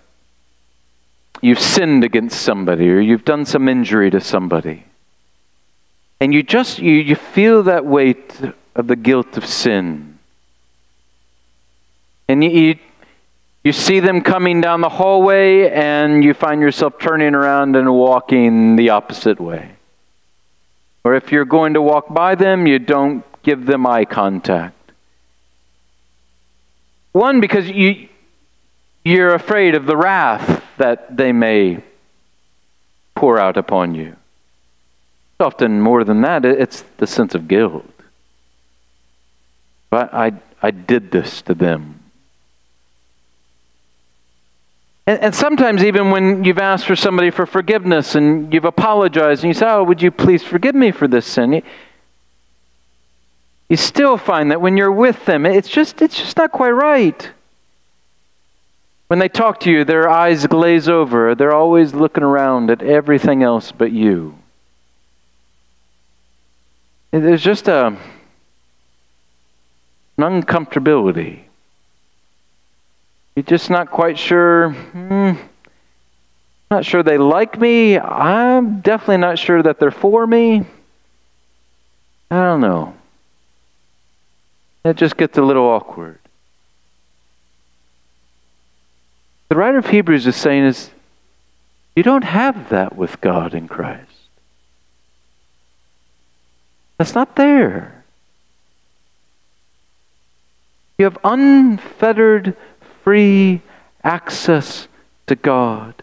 you've 1.41 1.59
sinned 1.59 2.03
against 2.03 2.41
somebody 2.41 2.89
or 2.89 2.99
you've 2.99 3.23
done 3.23 3.45
some 3.45 3.69
injury 3.69 4.11
to 4.11 4.19
somebody. 4.19 4.83
And 6.19 6.33
you 6.33 6.43
just 6.43 6.79
you, 6.79 6.95
you 6.95 7.15
feel 7.15 7.63
that 7.63 7.85
weight 7.85 8.41
of 8.75 8.87
the 8.87 8.97
guilt 8.97 9.37
of 9.37 9.45
sin. 9.45 10.19
And 12.27 12.43
you, 12.43 12.49
you 12.49 12.79
you 13.63 13.71
see 13.71 14.01
them 14.01 14.21
coming 14.21 14.59
down 14.59 14.81
the 14.81 14.89
hallway 14.89 15.69
and 15.69 16.23
you 16.23 16.33
find 16.33 16.59
yourself 16.59 16.99
turning 16.99 17.35
around 17.35 17.77
and 17.77 17.93
walking 17.93 18.75
the 18.75 18.89
opposite 18.89 19.39
way. 19.39 19.77
Or 21.09 21.15
if 21.15 21.31
you're 21.31 21.43
going 21.43 21.73
to 21.73 21.81
walk 21.81 22.13
by 22.13 22.35
them, 22.35 22.67
you 22.67 22.77
don't 22.77 23.23
give 23.41 23.65
them 23.65 23.87
eye 23.87 24.05
contact. 24.05 24.91
One, 27.13 27.41
because 27.41 27.67
you, 27.67 28.09
you're 29.03 29.33
afraid 29.33 29.73
of 29.73 29.87
the 29.87 29.97
wrath 29.97 30.63
that 30.77 31.17
they 31.17 31.31
may 31.31 31.83
pour 33.15 33.39
out 33.39 33.57
upon 33.57 33.95
you. 33.95 34.17
Often 35.39 35.81
more 35.81 36.03
than 36.03 36.21
that, 36.21 36.45
it's 36.45 36.83
the 36.97 37.07
sense 37.07 37.33
of 37.33 37.47
guilt. 37.47 37.89
But 39.89 40.13
I, 40.13 40.33
I 40.61 40.69
did 40.69 41.09
this 41.09 41.41
to 41.41 41.55
them. 41.55 41.98
And, 45.09 45.23
and 45.23 45.33
sometimes, 45.33 45.83
even 45.83 46.11
when 46.11 46.43
you've 46.43 46.59
asked 46.59 46.85
for 46.85 46.95
somebody 46.95 47.31
for 47.31 47.47
forgiveness 47.47 48.13
and 48.13 48.53
you've 48.53 48.63
apologized 48.63 49.43
and 49.43 49.47
you 49.49 49.55
say, 49.55 49.65
Oh, 49.67 49.83
would 49.83 50.03
you 50.03 50.11
please 50.11 50.43
forgive 50.43 50.75
me 50.75 50.91
for 50.91 51.07
this 51.07 51.25
sin? 51.25 51.53
You, 51.53 51.61
you 53.69 53.75
still 53.75 54.17
find 54.17 54.51
that 54.51 54.61
when 54.61 54.77
you're 54.77 54.91
with 54.91 55.25
them, 55.25 55.47
it's 55.47 55.67
just, 55.67 56.03
it's 56.03 56.15
just 56.15 56.37
not 56.37 56.51
quite 56.51 56.69
right. 56.69 57.31
When 59.07 59.17
they 59.17 59.29
talk 59.29 59.59
to 59.61 59.71
you, 59.71 59.83
their 59.83 60.07
eyes 60.07 60.45
glaze 60.45 60.87
over. 60.87 61.33
They're 61.33 61.55
always 61.55 61.95
looking 61.95 62.21
around 62.21 62.69
at 62.69 62.83
everything 62.83 63.41
else 63.41 63.71
but 63.71 63.91
you. 63.91 64.37
There's 67.09 67.41
just 67.41 67.67
a, 67.67 67.97
an 70.17 70.43
uncomfortability. 70.43 71.48
You're 73.39 73.45
just 73.45 73.69
not 73.69 73.89
quite 73.89 74.19
sure. 74.19 74.71
Hmm, 74.71 75.31
not 76.69 76.83
sure 76.83 77.03
they 77.03 77.17
like 77.17 77.57
me. 77.57 77.97
I'm 77.97 78.81
definitely 78.81 79.15
not 79.15 79.39
sure 79.39 79.63
that 79.63 79.79
they're 79.79 79.91
for 79.91 80.27
me. 80.27 80.65
I 82.29 82.35
don't 82.35 82.59
know. 82.59 82.97
It 84.83 84.97
just 84.97 85.15
gets 85.15 85.37
a 85.37 85.41
little 85.41 85.63
awkward. 85.63 86.19
The 89.47 89.55
writer 89.55 89.77
of 89.77 89.85
Hebrews 89.85 90.27
is 90.27 90.35
saying 90.35 90.65
is 90.65 90.89
you 91.95 92.03
don't 92.03 92.25
have 92.25 92.67
that 92.67 92.97
with 92.97 93.21
God 93.21 93.53
in 93.53 93.69
Christ. 93.69 94.11
That's 96.97 97.15
not 97.15 97.37
there. 97.37 98.03
You 100.97 101.05
have 101.05 101.17
unfettered 101.23 102.57
free 103.09 103.59
access 104.03 104.87
to 105.25 105.35
God. 105.35 105.95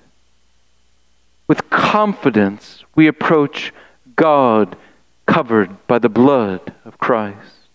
With 1.47 1.71
confidence, 1.71 2.83
we 2.97 3.07
approach 3.07 3.73
God 4.17 4.77
covered 5.25 5.87
by 5.87 6.01
the 6.01 6.09
blood 6.09 6.75
of 6.85 6.99
Christ. 6.99 7.69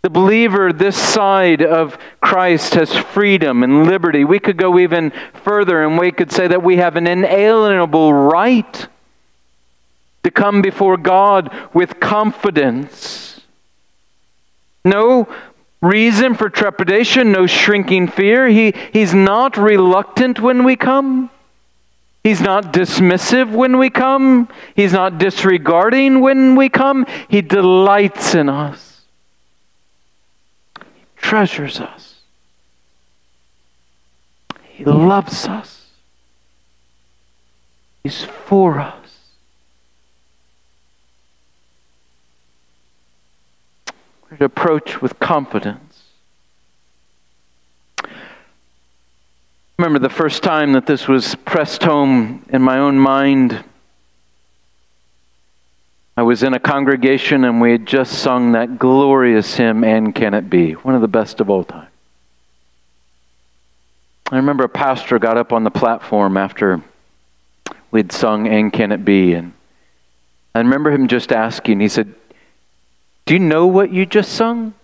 The 0.00 0.08
believer 0.08 0.72
this 0.72 0.96
side 0.96 1.60
of 1.60 1.98
Christ 2.22 2.72
has 2.76 2.96
freedom 2.96 3.62
and 3.62 3.86
liberty. 3.86 4.24
We 4.24 4.38
could 4.38 4.56
go 4.56 4.78
even 4.78 5.12
further 5.44 5.84
and 5.84 5.98
we 5.98 6.10
could 6.10 6.32
say 6.32 6.48
that 6.48 6.62
we 6.62 6.78
have 6.78 6.96
an 6.96 7.06
inalienable 7.06 8.14
right 8.14 8.88
to 10.22 10.30
come 10.30 10.62
before 10.62 10.96
God 10.96 11.54
with 11.74 12.00
confidence. 12.00 13.42
No 14.82 15.28
reason 15.80 16.34
for 16.34 16.50
trepidation, 16.50 17.32
no 17.32 17.46
shrinking 17.46 18.08
fear. 18.08 18.48
He, 18.48 18.74
he's 18.92 19.14
not 19.14 19.56
reluctant 19.56 20.40
when 20.40 20.64
we 20.64 20.76
come. 20.76 21.30
He's 22.22 22.40
not 22.40 22.72
dismissive 22.72 23.50
when 23.50 23.78
we 23.78 23.88
come. 23.88 24.48
He's 24.74 24.92
not 24.92 25.18
disregarding 25.18 26.20
when 26.20 26.54
we 26.54 26.68
come. 26.68 27.06
He 27.28 27.40
delights 27.40 28.34
in 28.34 28.48
us. 28.50 29.00
He 30.78 31.04
treasures 31.16 31.80
us. 31.80 32.20
He 34.64 34.84
loves 34.84 35.46
us. 35.46 35.86
He's 38.02 38.22
for 38.22 38.80
us. 38.80 38.96
We're 44.19 44.19
to 44.38 44.44
approach 44.44 45.02
with 45.02 45.18
confidence. 45.18 45.90
remember 49.80 49.98
the 49.98 50.14
first 50.14 50.42
time 50.42 50.74
that 50.74 50.84
this 50.84 51.08
was 51.08 51.34
pressed 51.46 51.82
home 51.84 52.44
in 52.50 52.60
my 52.60 52.76
own 52.76 52.98
mind. 52.98 53.64
I 56.18 56.22
was 56.22 56.42
in 56.42 56.52
a 56.52 56.60
congregation 56.60 57.44
and 57.44 57.62
we 57.62 57.72
had 57.72 57.86
just 57.86 58.12
sung 58.18 58.52
that 58.52 58.78
glorious 58.78 59.54
hymn, 59.54 59.82
And 59.82 60.14
Can 60.14 60.34
It 60.34 60.50
Be? 60.50 60.72
One 60.72 60.94
of 60.94 61.00
the 61.00 61.08
best 61.08 61.40
of 61.40 61.48
all 61.48 61.64
time. 61.64 61.88
I 64.30 64.36
remember 64.36 64.64
a 64.64 64.68
pastor 64.68 65.18
got 65.18 65.38
up 65.38 65.50
on 65.50 65.64
the 65.64 65.70
platform 65.70 66.36
after 66.36 66.82
we'd 67.90 68.12
sung 68.12 68.48
And 68.48 68.70
Can 68.70 68.92
It 68.92 69.02
Be? 69.02 69.32
And 69.32 69.54
I 70.54 70.58
remember 70.58 70.90
him 70.90 71.08
just 71.08 71.32
asking, 71.32 71.80
he 71.80 71.88
said, 71.88 72.14
do 73.30 73.34
you 73.34 73.38
know 73.38 73.68
what 73.68 73.92
you 73.92 74.06
just 74.06 74.32
sung? 74.32 74.74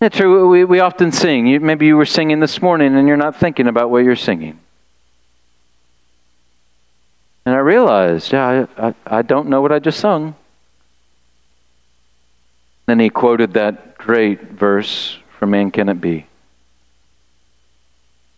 That's 0.00 0.16
true. 0.16 0.48
We, 0.48 0.64
we 0.64 0.80
often 0.80 1.12
sing. 1.12 1.46
You, 1.46 1.60
maybe 1.60 1.86
you 1.86 1.96
were 1.96 2.04
singing 2.04 2.40
this 2.40 2.60
morning 2.60 2.96
and 2.96 3.06
you're 3.06 3.16
not 3.16 3.36
thinking 3.36 3.68
about 3.68 3.88
what 3.88 4.02
you're 4.02 4.16
singing. 4.16 4.58
And 7.46 7.54
I 7.54 7.58
realized, 7.58 8.32
yeah, 8.32 8.66
I, 8.76 8.88
I, 8.88 8.94
I 9.06 9.22
don't 9.22 9.48
know 9.48 9.62
what 9.62 9.70
I 9.70 9.78
just 9.78 10.00
sung. 10.00 10.34
Then 12.86 12.98
he 12.98 13.08
quoted 13.08 13.52
that 13.52 13.96
great 13.96 14.42
verse 14.42 15.16
from 15.38 15.54
And 15.54 15.72
Can 15.72 15.88
It 15.88 16.00
Be? 16.00 16.26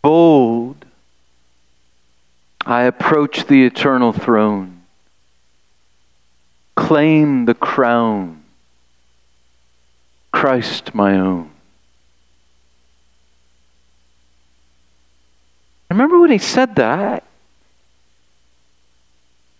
Bold, 0.03 0.85
I 2.67 2.83
approach 2.83 3.47
the 3.47 3.65
eternal 3.65 4.13
throne 4.13 4.74
claim 6.85 7.45
the 7.45 7.53
crown, 7.55 8.43
Christ 10.31 10.93
my 10.93 11.17
own. 11.17 11.49
Remember 15.89 16.19
when 16.19 16.29
he 16.29 16.37
said 16.37 16.75
that, 16.75 17.23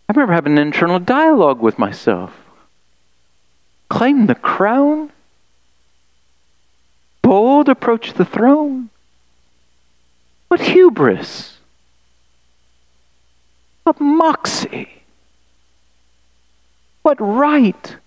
I 0.08 0.14
remember 0.14 0.34
having 0.34 0.52
an 0.52 0.68
internal 0.68 1.00
dialogue 1.00 1.62
with 1.62 1.80
myself. 1.80 2.32
Claim 3.90 4.28
the 4.28 4.36
crown? 4.36 5.12
Bold 7.24 7.70
approach 7.70 8.14
the 8.14 8.26
throne? 8.26 8.92
What 10.50 10.62
hubris? 10.62 11.58
What 13.84 14.00
moxie? 14.00 15.05
What 17.06 17.22
right? 17.22 17.98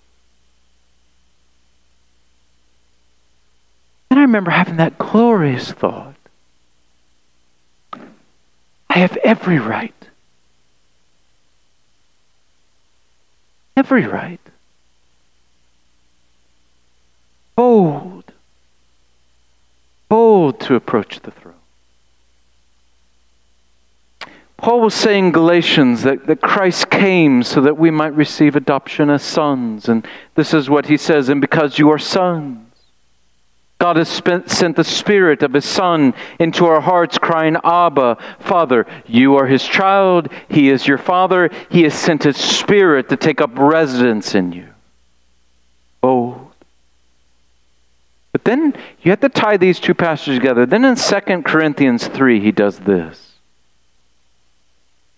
And 4.11 4.19
I 4.19 4.23
remember 4.23 4.51
having 4.51 4.79
that 4.79 4.99
glorious 4.99 5.71
thought. 5.71 6.17
I 7.93 8.99
have 8.99 9.17
every 9.19 9.61
right. 9.61 9.95
every 13.77 14.05
right. 14.05 14.41
Bold, 17.55 18.25
bold 20.09 20.59
to 20.63 20.75
approach 20.75 21.21
the 21.21 21.31
throne. 21.31 21.58
Paul 24.59 24.81
was 24.81 24.95
saying 24.95 25.27
in 25.27 25.33
Galatians 25.33 26.03
that, 26.03 26.27
that 26.27 26.41
Christ 26.41 26.91
came 26.91 27.45
so 27.45 27.61
that 27.61 27.79
we 27.79 27.93
might 27.93 28.15
receive 28.15 28.57
adoption 28.57 29.09
as 29.09 29.23
sons. 29.23 29.89
And 29.89 30.07
this 30.35 30.53
is 30.53 30.69
what 30.69 30.87
he 30.87 30.97
says, 30.97 31.29
and 31.29 31.41
because 31.41 31.79
you 31.79 31.89
are 31.91 31.99
sons. 31.99 32.65
God 33.79 33.95
has 33.95 34.09
spent, 34.09 34.51
sent 34.51 34.75
the 34.75 34.83
Spirit 34.83 35.45
of 35.45 35.53
His 35.53 35.65
Son 35.65 36.13
into 36.41 36.67
our 36.67 36.81
hearts, 36.81 37.17
crying, 37.17 37.57
Abba, 37.63 38.19
Father. 38.41 38.87
You 39.07 39.37
are 39.37 39.47
His 39.47 39.63
child. 39.63 40.29
He 40.49 40.69
is 40.69 40.89
your 40.89 40.99
Father. 40.99 41.49
He 41.71 41.85
has 41.85 41.95
sent 41.95 42.25
His 42.25 42.37
Spirit 42.37 43.09
to 43.11 43.17
take 43.17 43.41
up 43.41 43.57
residence 43.57 44.35
in 44.35 44.51
you. 44.51 44.67
Bold. 46.01 46.51
But 48.33 48.45
then 48.45 48.75
you 49.03 49.13
have 49.13 49.21
to 49.21 49.29
tie 49.29 49.57
these 49.57 49.79
two 49.79 49.95
passages 49.95 50.39
together. 50.39 50.67
Then 50.67 50.85
in 50.85 50.97
2 50.97 51.43
Corinthians 51.43 52.09
3, 52.09 52.41
he 52.41 52.51
does 52.51 52.81
this. 52.81 53.28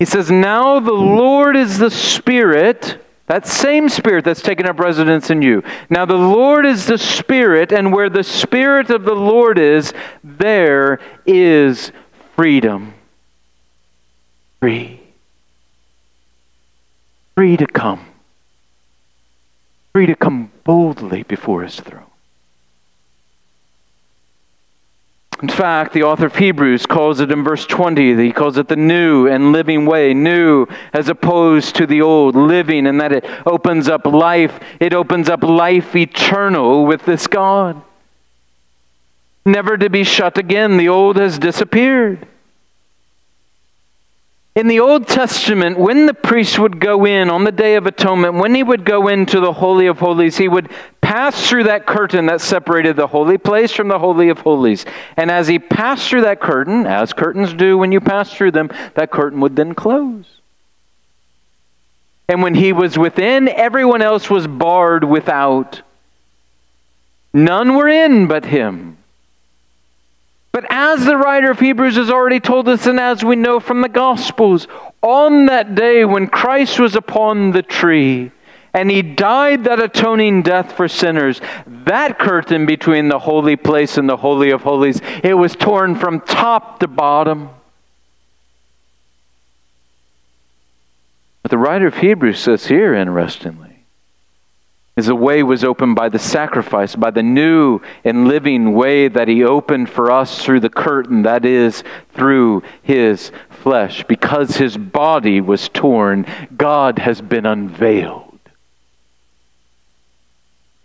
He 0.00 0.04
says, 0.04 0.32
Now 0.32 0.80
the 0.80 0.90
Lord 0.90 1.54
is 1.54 1.78
the 1.78 1.90
Spirit 1.90 2.98
that 3.30 3.46
same 3.46 3.88
Spirit 3.88 4.24
that's 4.24 4.42
taken 4.42 4.66
up 4.66 4.80
residence 4.80 5.30
in 5.30 5.40
you. 5.40 5.62
Now, 5.88 6.04
the 6.04 6.16
Lord 6.16 6.66
is 6.66 6.86
the 6.86 6.98
Spirit, 6.98 7.70
and 7.70 7.92
where 7.92 8.10
the 8.10 8.24
Spirit 8.24 8.90
of 8.90 9.04
the 9.04 9.14
Lord 9.14 9.56
is, 9.56 9.94
there 10.24 10.98
is 11.24 11.92
freedom. 12.34 12.92
Free. 14.58 15.00
Free 17.36 17.56
to 17.56 17.68
come. 17.68 18.04
Free 19.92 20.06
to 20.06 20.16
come 20.16 20.50
boldly 20.64 21.22
before 21.22 21.62
His 21.62 21.78
throne. 21.78 22.09
In 25.42 25.48
fact, 25.48 25.94
the 25.94 26.02
author 26.02 26.26
of 26.26 26.36
Hebrews 26.36 26.84
calls 26.84 27.20
it 27.20 27.32
in 27.32 27.42
verse 27.42 27.64
20, 27.64 28.14
he 28.22 28.30
calls 28.30 28.58
it 28.58 28.68
the 28.68 28.76
new 28.76 29.26
and 29.26 29.52
living 29.52 29.86
way, 29.86 30.12
new 30.12 30.66
as 30.92 31.08
opposed 31.08 31.76
to 31.76 31.86
the 31.86 32.02
old, 32.02 32.34
living, 32.34 32.86
and 32.86 33.00
that 33.00 33.12
it 33.12 33.24
opens 33.46 33.88
up 33.88 34.04
life. 34.04 34.60
It 34.80 34.92
opens 34.92 35.30
up 35.30 35.42
life 35.42 35.96
eternal 35.96 36.84
with 36.84 37.06
this 37.06 37.26
God. 37.26 37.82
Never 39.46 39.78
to 39.78 39.88
be 39.88 40.04
shut 40.04 40.36
again. 40.36 40.76
The 40.76 40.90
old 40.90 41.16
has 41.16 41.38
disappeared. 41.38 42.28
In 44.60 44.68
the 44.68 44.80
Old 44.80 45.08
Testament, 45.08 45.78
when 45.78 46.04
the 46.04 46.12
priest 46.12 46.58
would 46.58 46.80
go 46.80 47.06
in 47.06 47.30
on 47.30 47.44
the 47.44 47.50
Day 47.50 47.76
of 47.76 47.86
Atonement, 47.86 48.34
when 48.34 48.54
he 48.54 48.62
would 48.62 48.84
go 48.84 49.08
into 49.08 49.40
the 49.40 49.54
Holy 49.54 49.86
of 49.86 50.00
Holies, 50.00 50.36
he 50.36 50.48
would 50.48 50.68
pass 51.00 51.48
through 51.48 51.64
that 51.64 51.86
curtain 51.86 52.26
that 52.26 52.42
separated 52.42 52.94
the 52.94 53.06
holy 53.06 53.38
place 53.38 53.72
from 53.72 53.88
the 53.88 53.98
Holy 53.98 54.28
of 54.28 54.40
Holies. 54.40 54.84
And 55.16 55.30
as 55.30 55.48
he 55.48 55.58
passed 55.58 56.10
through 56.10 56.20
that 56.24 56.40
curtain, 56.40 56.84
as 56.86 57.14
curtains 57.14 57.54
do 57.54 57.78
when 57.78 57.90
you 57.90 58.02
pass 58.02 58.34
through 58.34 58.50
them, 58.50 58.70
that 58.96 59.10
curtain 59.10 59.40
would 59.40 59.56
then 59.56 59.74
close. 59.74 60.26
And 62.28 62.42
when 62.42 62.54
he 62.54 62.74
was 62.74 62.98
within, 62.98 63.48
everyone 63.48 64.02
else 64.02 64.28
was 64.28 64.46
barred 64.46 65.04
without. 65.04 65.80
None 67.32 67.76
were 67.76 67.88
in 67.88 68.26
but 68.26 68.44
him. 68.44 68.98
But 70.52 70.66
as 70.68 71.04
the 71.04 71.16
writer 71.16 71.50
of 71.50 71.60
Hebrews 71.60 71.96
has 71.96 72.10
already 72.10 72.40
told 72.40 72.68
us, 72.68 72.86
and 72.86 72.98
as 72.98 73.24
we 73.24 73.36
know 73.36 73.60
from 73.60 73.82
the 73.82 73.88
Gospels, 73.88 74.66
on 75.02 75.46
that 75.46 75.74
day 75.74 76.04
when 76.04 76.26
Christ 76.26 76.80
was 76.80 76.96
upon 76.96 77.52
the 77.52 77.62
tree 77.62 78.32
and 78.74 78.90
he 78.90 79.02
died 79.02 79.64
that 79.64 79.80
atoning 79.80 80.42
death 80.42 80.72
for 80.76 80.86
sinners, 80.86 81.40
that 81.66 82.18
curtain 82.18 82.66
between 82.66 83.08
the 83.08 83.18
holy 83.18 83.56
place 83.56 83.98
and 83.98 84.08
the 84.08 84.16
Holy 84.16 84.50
of 84.50 84.62
Holies, 84.62 85.00
it 85.24 85.34
was 85.34 85.56
torn 85.56 85.96
from 85.96 86.20
top 86.20 86.80
to 86.80 86.88
bottom. 86.88 87.50
But 91.42 91.50
the 91.50 91.58
writer 91.58 91.88
of 91.88 91.96
Hebrews 91.96 92.38
says 92.38 92.66
here, 92.66 92.94
interestingly, 92.94 93.69
is 95.00 95.06
the 95.06 95.14
way 95.14 95.42
was 95.42 95.64
opened 95.64 95.96
by 95.96 96.10
the 96.10 96.18
sacrifice, 96.18 96.94
by 96.94 97.10
the 97.10 97.22
new 97.22 97.80
and 98.04 98.28
living 98.28 98.74
way 98.74 99.08
that 99.08 99.28
he 99.28 99.42
opened 99.42 99.88
for 99.88 100.10
us 100.10 100.44
through 100.44 100.60
the 100.60 100.68
curtain, 100.68 101.22
that 101.22 101.44
is, 101.44 101.82
through 102.12 102.62
his 102.82 103.32
flesh. 103.48 104.04
Because 104.04 104.58
his 104.58 104.76
body 104.76 105.40
was 105.40 105.70
torn, 105.70 106.26
God 106.54 106.98
has 106.98 107.22
been 107.22 107.46
unveiled. 107.46 108.38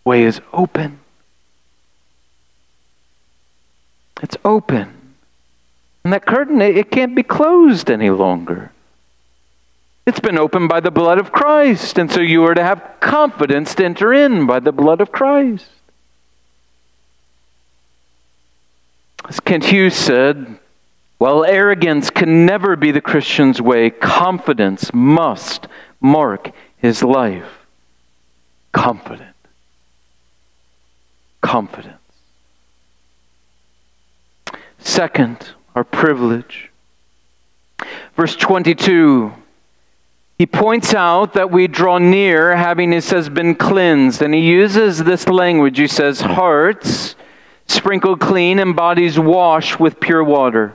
Way 0.05 0.23
is 0.23 0.39
open. 0.53 0.99
It's 4.23 4.37
open. 4.45 4.93
And 6.05 6.13
that 6.13 6.25
curtain, 6.25 6.61
it 6.61 6.89
can't 6.89 7.15
be 7.15 7.23
closed 7.23 7.91
any 7.91 8.11
longer. 8.11 8.71
It's 10.05 10.19
been 10.19 10.37
opened 10.37 10.69
by 10.69 10.81
the 10.81 10.91
blood 10.91 11.17
of 11.17 11.31
Christ. 11.31 11.97
And 11.97 12.11
so 12.11 12.21
you 12.21 12.43
are 12.45 12.53
to 12.53 12.63
have 12.63 12.97
confidence 12.99 13.73
to 13.75 13.85
enter 13.85 14.13
in 14.13 14.45
by 14.45 14.59
the 14.59 14.71
blood 14.71 15.01
of 15.01 15.11
Christ. 15.11 15.69
As 19.27 19.39
Kent 19.39 19.65
Hughes 19.65 19.95
said, 19.95 20.59
while 21.17 21.43
arrogance 21.43 22.11
can 22.11 22.45
never 22.45 22.75
be 22.75 22.91
the 22.91 23.01
Christian's 23.01 23.59
way, 23.59 23.89
confidence 23.89 24.93
must 24.93 25.67
mark 25.99 26.51
his 26.77 27.01
life. 27.01 27.65
Confident. 28.71 29.35
Confidence. 31.41 31.97
Second, 34.77 35.53
our 35.73 35.83
privilege. 35.83 36.69
Verse 38.15 38.35
22 38.35 39.33
he 40.37 40.45
points 40.45 40.93
out 40.93 41.33
that 41.33 41.49
we 41.49 41.67
draw 41.67 41.97
near 41.97 42.55
having, 42.57 42.91
he 42.91 42.99
says, 42.99 43.29
been 43.29 43.55
cleansed. 43.55 44.21
And 44.21 44.33
he 44.33 44.41
uses 44.41 45.03
this 45.03 45.27
language. 45.27 45.77
He 45.77 45.87
says, 45.87 46.21
hearts 46.21 47.15
sprinkled 47.67 48.19
clean 48.19 48.59
and 48.59 48.75
bodies 48.75 49.17
washed 49.17 49.79
with 49.79 49.99
pure 49.99 50.23
water. 50.23 50.73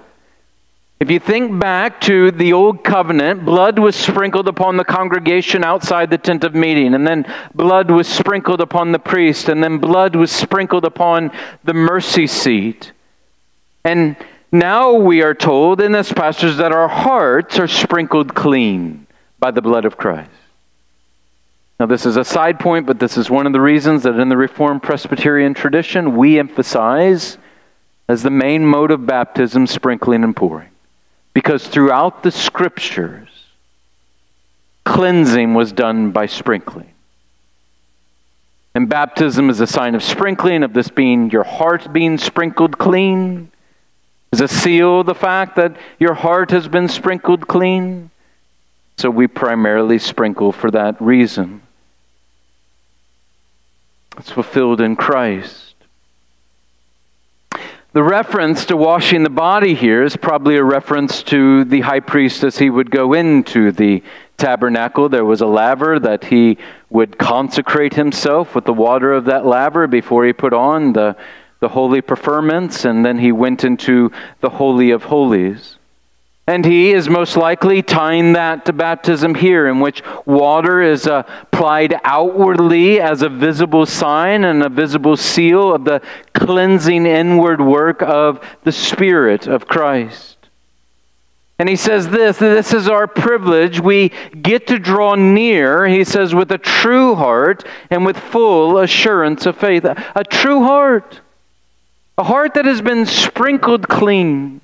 If 0.99 1.11
you 1.11 1.19
think 1.19 1.59
back 1.59 2.01
to 2.03 2.31
the 2.31 2.53
old 2.53 2.85
covenant, 2.85 3.45
blood 3.45 3.79
was 3.79 3.97
sprinkled 3.97 4.49
upon 4.49 4.77
the 4.77 4.85
congregation 4.85 5.65
outside 5.65 6.11
the 6.11 6.19
tent 6.19 6.45
of 6.45 6.55
meeting, 6.55 6.95
and 6.95 7.07
then 7.07 7.33
blood 7.55 7.91
was 7.91 8.07
sprinkled 8.07 8.61
upon 8.61 8.93
the 8.93 8.99
priest, 8.99 9.49
and 9.49 9.63
then 9.65 9.79
blood 9.79 10.15
was 10.15 10.31
sprinkled 10.31 10.85
upon 10.85 11.31
the 11.65 11.73
mercy 11.73 12.27
seat. 12.27 12.93
And 13.83 14.15
now 14.53 14.93
we 14.93 15.23
are 15.23 15.33
told 15.33 15.81
in 15.81 15.93
this 15.93 16.13
passage 16.13 16.57
that 16.57 16.73
our 16.73 16.89
hearts 16.89 17.59
are 17.59 17.69
sprinkled 17.69 18.35
clean 18.35 19.07
by 19.41 19.51
the 19.51 19.63
blood 19.63 19.85
of 19.85 19.97
Christ. 19.97 20.31
Now, 21.81 21.87
this 21.87 22.05
is 22.05 22.19
a 22.19 22.25
side 22.25 22.61
point, 22.61 22.87
but 22.87 22.99
this 22.99 23.17
is 23.17 23.31
one 23.31 23.47
of 23.47 23.55
the 23.55 23.61
reasons 23.61 24.03
that 24.03 24.21
in 24.21 24.29
the 24.29 24.37
Reformed 24.37 24.83
Presbyterian 24.83 25.55
tradition 25.55 26.15
we 26.15 26.39
emphasize 26.39 27.39
as 28.07 28.23
the 28.23 28.31
main 28.31 28.67
mode 28.67 28.91
of 28.91 29.07
baptism 29.07 29.67
sprinkling 29.67 30.23
and 30.23 30.37
pouring. 30.37 30.69
Because 31.33 31.67
throughout 31.67 32.23
the 32.23 32.31
scriptures, 32.31 33.29
cleansing 34.85 35.55
was 35.55 35.73
done 35.73 36.11
by 36.11 36.27
sprinkling. 36.27 36.93
And 38.75 38.89
baptism 38.89 39.49
is 39.49 39.61
a 39.61 39.67
sign 39.67 39.95
of 39.95 40.03
sprinkling, 40.03 40.63
of 40.63 40.75
this 40.75 40.89
being 40.89 41.31
your 41.31 41.45
heart 41.45 41.93
being 41.93 42.19
sprinkled 42.19 42.79
clean, 42.79 43.51
is 44.33 44.41
a 44.41 44.49
seal 44.49 45.01
of 45.01 45.07
the 45.07 45.15
fact 45.15 45.57
that 45.57 45.77
your 45.99 46.15
heart 46.15 46.51
has 46.51 46.69
been 46.69 46.89
sprinkled 46.89 47.49
clean. 47.49 48.10
So 49.01 49.09
we 49.09 49.29
primarily 49.29 49.99
sprinkle 49.99 50.53
for 50.53 50.71
that 50.73 51.01
reason. 51.01 51.63
It's 54.19 54.31
fulfilled 54.31 54.83
in 54.83 54.95
Christ. 54.95 55.75
The 57.95 58.03
reference 58.03 58.67
to 58.67 58.77
washing 58.77 59.23
the 59.23 59.31
body 59.31 59.73
here 59.73 60.03
is 60.03 60.19
probably 60.19 60.57
a 60.57 60.63
reference 60.63 61.23
to 61.23 61.65
the 61.65 61.81
high 61.81 62.01
priest 62.01 62.45
as 62.45 62.59
he 62.59 62.69
would 62.69 62.91
go 62.91 63.15
into 63.15 63.73
the 63.73 64.03
tabernacle. 64.37 65.09
There 65.09 65.25
was 65.25 65.41
a 65.41 65.47
laver 65.47 65.99
that 65.99 66.25
he 66.25 66.59
would 66.91 67.17
consecrate 67.17 67.95
himself 67.95 68.55
with 68.55 68.67
the 68.67 68.75
water 68.75 69.15
of 69.15 69.25
that 69.25 69.47
laver 69.47 69.87
before 69.87 70.27
he 70.27 70.35
put 70.35 70.53
on 70.53 70.93
the, 70.93 71.17
the 71.61 71.69
holy 71.69 72.03
preferments, 72.03 72.85
and 72.85 73.03
then 73.03 73.17
he 73.17 73.33
went 73.33 73.65
into 73.65 74.13
the 74.41 74.51
Holy 74.51 74.91
of 74.91 75.05
Holies. 75.05 75.79
And 76.51 76.65
he 76.65 76.91
is 76.91 77.09
most 77.09 77.37
likely 77.37 77.81
tying 77.81 78.33
that 78.33 78.65
to 78.65 78.73
baptism 78.73 79.37
here, 79.37 79.69
in 79.69 79.79
which 79.79 80.03
water 80.27 80.83
is 80.83 81.07
uh, 81.07 81.23
applied 81.43 81.95
outwardly 82.03 83.01
as 83.01 83.23
a 83.23 83.29
visible 83.29 83.87
sign 83.87 84.43
and 84.43 84.61
a 84.61 84.69
visible 84.69 85.17
seal 85.17 85.73
of 85.73 85.85
the 85.85 86.03
cleansing 86.35 87.07
inward 87.07 87.61
work 87.61 88.03
of 88.03 88.45
the 88.65 88.73
Spirit 88.73 89.47
of 89.47 89.69
Christ. 89.69 90.39
And 91.61 91.69
he 91.69 91.77
says 91.77 92.09
this 92.09 92.39
this 92.39 92.73
is 92.73 92.89
our 92.89 93.07
privilege. 93.07 93.79
We 93.79 94.09
get 94.43 94.67
to 94.67 94.81
draw 94.81 95.15
near, 95.15 95.87
he 95.87 96.03
says, 96.03 96.35
with 96.35 96.51
a 96.51 96.59
true 96.59 97.15
heart 97.15 97.65
and 97.91 98.05
with 98.05 98.17
full 98.17 98.79
assurance 98.79 99.47
of 99.47 99.57
faith. 99.57 99.85
A 99.85 100.25
true 100.29 100.65
heart. 100.65 101.21
A 102.19 102.25
heart 102.25 102.55
that 102.55 102.65
has 102.65 102.83
been 102.83 103.07
sprinkled 103.07 103.87
clean. 103.87 104.63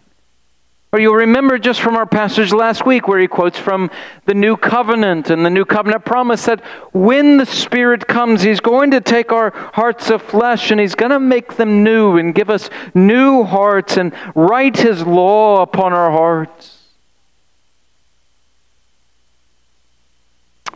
Or 0.97 0.99
you'll 0.99 1.15
remember 1.15 1.59
just 1.59 1.83
from 1.83 1.95
our 1.95 2.07
passage 2.07 2.55
last 2.55 2.87
week 2.87 3.07
where 3.07 3.19
he 3.19 3.29
quotes 3.29 3.59
from 3.59 3.91
the 4.25 4.33
new 4.33 4.57
covenant 4.57 5.29
and 5.29 5.45
the 5.45 5.51
new 5.51 5.67
covenant 5.67 6.07
promise 6.07 6.47
that 6.47 6.65
when 6.95 7.37
the 7.37 7.45
Spirit 7.45 8.09
comes, 8.09 8.41
he's 8.41 8.61
going 8.61 8.93
to 8.93 9.03
take 9.03 9.31
our 9.31 9.51
hearts 9.75 10.09
of 10.09 10.23
flesh 10.23 10.71
and 10.71 10.81
he's 10.81 10.95
going 10.95 11.11
to 11.11 11.21
make 11.21 11.57
them 11.57 11.85
new 11.85 12.17
and 12.17 12.35
give 12.35 12.49
us 12.49 12.71
new 12.95 13.45
hearts 13.45 13.99
and 13.99 14.15
write 14.35 14.79
his 14.79 15.07
law 15.07 15.61
upon 15.61 15.93
our 15.93 16.11
hearts. 16.11 16.79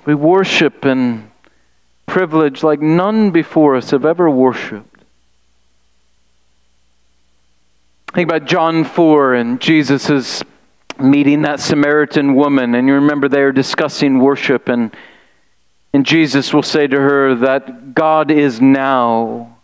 We 0.04 0.14
worship 0.14 0.84
and 0.84 1.30
privilege 2.04 2.62
like 2.62 2.82
none 2.82 3.30
before 3.30 3.74
us 3.74 3.90
have 3.92 4.04
ever 4.04 4.28
worshiped. 4.28 4.89
Think 8.20 8.28
about 8.28 8.44
John 8.44 8.84
4 8.84 9.32
and 9.32 9.58
Jesus 9.62 10.10
is 10.10 10.42
meeting 10.98 11.40
that 11.40 11.58
Samaritan 11.58 12.34
woman, 12.34 12.74
and 12.74 12.86
you 12.86 12.92
remember 12.92 13.30
they 13.30 13.40
are 13.40 13.50
discussing 13.50 14.18
worship, 14.18 14.68
and, 14.68 14.94
and 15.94 16.04
Jesus 16.04 16.52
will 16.52 16.62
say 16.62 16.86
to 16.86 17.00
her 17.00 17.34
that 17.36 17.94
God 17.94 18.30
is 18.30 18.60
now. 18.60 19.56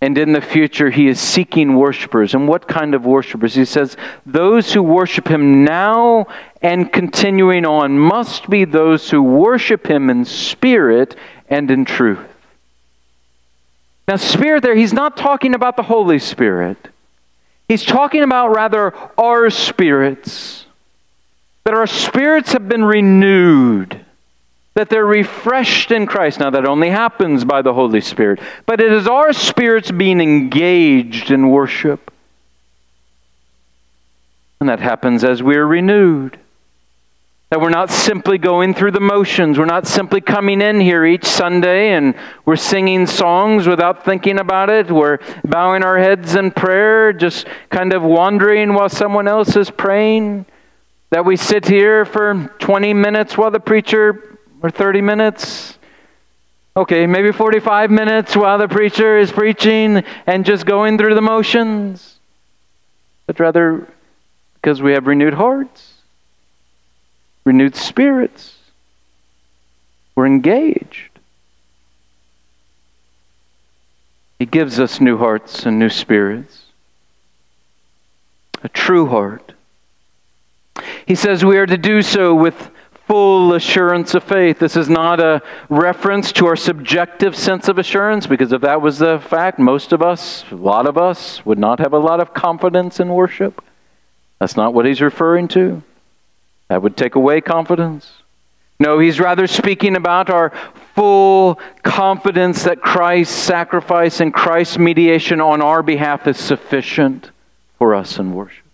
And 0.00 0.16
in 0.16 0.30
the 0.30 0.40
future, 0.40 0.88
he 0.90 1.08
is 1.08 1.18
seeking 1.18 1.74
worshipers. 1.74 2.32
And 2.32 2.46
what 2.46 2.68
kind 2.68 2.94
of 2.94 3.04
worshipers? 3.04 3.56
He 3.56 3.64
says, 3.64 3.96
Those 4.24 4.72
who 4.72 4.80
worship 4.80 5.26
him 5.26 5.64
now 5.64 6.28
and 6.62 6.92
continuing 6.92 7.66
on 7.66 7.98
must 7.98 8.48
be 8.48 8.64
those 8.64 9.10
who 9.10 9.20
worship 9.20 9.88
him 9.88 10.10
in 10.10 10.24
spirit 10.24 11.16
and 11.48 11.72
in 11.72 11.84
truth. 11.84 12.24
Now, 14.06 14.14
Spirit 14.14 14.62
there, 14.62 14.76
he's 14.76 14.92
not 14.92 15.16
talking 15.16 15.56
about 15.56 15.76
the 15.76 15.82
Holy 15.82 16.20
Spirit. 16.20 16.90
He's 17.70 17.84
talking 17.84 18.24
about 18.24 18.48
rather 18.48 18.92
our 19.16 19.48
spirits. 19.48 20.66
That 21.62 21.72
our 21.72 21.86
spirits 21.86 22.52
have 22.52 22.68
been 22.68 22.84
renewed. 22.84 24.04
That 24.74 24.90
they're 24.90 25.06
refreshed 25.06 25.92
in 25.92 26.08
Christ. 26.08 26.40
Now, 26.40 26.50
that 26.50 26.66
only 26.66 26.90
happens 26.90 27.44
by 27.44 27.62
the 27.62 27.72
Holy 27.72 28.00
Spirit. 28.00 28.40
But 28.66 28.80
it 28.80 28.90
is 28.90 29.06
our 29.06 29.32
spirits 29.32 29.92
being 29.92 30.20
engaged 30.20 31.30
in 31.30 31.50
worship. 31.50 32.12
And 34.58 34.68
that 34.68 34.80
happens 34.80 35.22
as 35.22 35.40
we 35.40 35.54
are 35.54 35.64
renewed. 35.64 36.40
That 37.50 37.60
we're 37.60 37.70
not 37.70 37.90
simply 37.90 38.38
going 38.38 38.74
through 38.74 38.92
the 38.92 39.00
motions. 39.00 39.58
We're 39.58 39.64
not 39.64 39.84
simply 39.84 40.20
coming 40.20 40.62
in 40.62 40.78
here 40.78 41.04
each 41.04 41.24
Sunday 41.24 41.94
and 41.94 42.14
we're 42.44 42.54
singing 42.54 43.08
songs 43.08 43.66
without 43.66 44.04
thinking 44.04 44.38
about 44.38 44.70
it. 44.70 44.88
We're 44.88 45.18
bowing 45.44 45.82
our 45.82 45.98
heads 45.98 46.36
in 46.36 46.52
prayer, 46.52 47.12
just 47.12 47.48
kind 47.68 47.92
of 47.92 48.04
wandering 48.04 48.72
while 48.72 48.88
someone 48.88 49.26
else 49.26 49.56
is 49.56 49.68
praying. 49.68 50.46
That 51.10 51.24
we 51.24 51.36
sit 51.36 51.66
here 51.66 52.04
for 52.04 52.54
20 52.60 52.94
minutes 52.94 53.36
while 53.36 53.50
the 53.50 53.58
preacher, 53.58 54.38
or 54.62 54.70
30 54.70 55.00
minutes, 55.00 55.76
okay, 56.76 57.04
maybe 57.08 57.32
45 57.32 57.90
minutes 57.90 58.36
while 58.36 58.58
the 58.58 58.68
preacher 58.68 59.18
is 59.18 59.32
preaching 59.32 60.04
and 60.24 60.44
just 60.44 60.66
going 60.66 60.98
through 60.98 61.16
the 61.16 61.20
motions. 61.20 62.20
But 63.26 63.40
rather, 63.40 63.88
because 64.54 64.80
we 64.80 64.92
have 64.92 65.08
renewed 65.08 65.34
hearts 65.34 65.89
renewed 67.44 67.76
spirits. 67.76 68.56
We're 70.14 70.26
engaged. 70.26 71.10
He 74.38 74.46
gives 74.46 74.80
us 74.80 75.00
new 75.00 75.18
hearts 75.18 75.66
and 75.66 75.78
new 75.78 75.90
spirits, 75.90 76.62
a 78.62 78.68
true 78.68 79.06
heart. 79.06 79.52
He 81.06 81.14
says 81.14 81.44
we 81.44 81.58
are 81.58 81.66
to 81.66 81.76
do 81.76 82.00
so 82.00 82.34
with 82.34 82.70
full 83.06 83.54
assurance 83.54 84.14
of 84.14 84.22
faith. 84.22 84.58
This 84.58 84.76
is 84.76 84.88
not 84.88 85.20
a 85.20 85.42
reference 85.68 86.32
to 86.32 86.46
our 86.46 86.56
subjective 86.56 87.36
sense 87.36 87.68
of 87.68 87.76
assurance, 87.76 88.26
because 88.26 88.52
if 88.52 88.62
that 88.62 88.80
was 88.80 88.98
the 88.98 89.18
fact, 89.18 89.58
most 89.58 89.92
of 89.92 90.00
us, 90.00 90.44
a 90.50 90.54
lot 90.54 90.86
of 90.86 90.96
us, 90.96 91.44
would 91.44 91.58
not 91.58 91.80
have 91.80 91.92
a 91.92 91.98
lot 91.98 92.20
of 92.20 92.32
confidence 92.32 93.00
in 93.00 93.08
worship. 93.08 93.64
That's 94.38 94.56
not 94.56 94.72
what 94.72 94.86
he's 94.86 95.00
referring 95.00 95.48
to. 95.48 95.82
That 96.70 96.82
would 96.82 96.96
take 96.96 97.16
away 97.16 97.40
confidence. 97.40 98.08
No, 98.78 99.00
he's 99.00 99.18
rather 99.18 99.48
speaking 99.48 99.96
about 99.96 100.30
our 100.30 100.52
full 100.94 101.58
confidence 101.82 102.62
that 102.62 102.80
Christ's 102.80 103.36
sacrifice 103.36 104.20
and 104.20 104.32
Christ's 104.32 104.78
mediation 104.78 105.40
on 105.40 105.62
our 105.62 105.82
behalf 105.82 106.28
is 106.28 106.38
sufficient 106.38 107.32
for 107.76 107.92
us 107.92 108.20
in 108.20 108.34
worship. 108.34 108.64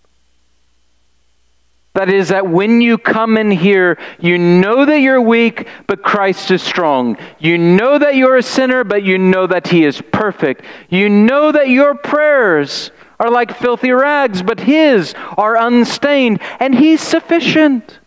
That 1.94 2.11
is, 2.11 2.28
that 2.28 2.46
when 2.46 2.82
you 2.82 2.98
come 2.98 3.38
in 3.38 3.50
here, 3.50 3.98
you 4.20 4.37
know 4.37 4.85
that 4.85 4.98
you're 4.98 5.22
weak, 5.22 5.66
but 5.87 6.02
Christ 6.02 6.50
is 6.50 6.62
strong. 6.62 7.16
You 7.38 7.56
know 7.56 7.98
that 7.98 8.14
you're 8.14 8.37
a 8.37 8.42
sinner, 8.42 8.85
but 8.85 9.04
you 9.04 9.16
know 9.16 9.46
that 9.46 9.68
He 9.68 9.87
is 9.87 10.02
perfect. 10.12 10.66
You 10.90 11.09
know 11.09 11.50
that 11.50 11.70
your 11.70 11.94
prayers 11.94 12.90
are 13.18 13.31
like 13.31 13.57
filthy 13.57 13.90
rags, 13.90 14.42
but 14.42 14.61
his 14.61 15.14
are 15.37 15.57
unstained, 15.57 16.40
and 16.61 16.74
he's 16.74 17.00
sufficient. 17.00 17.98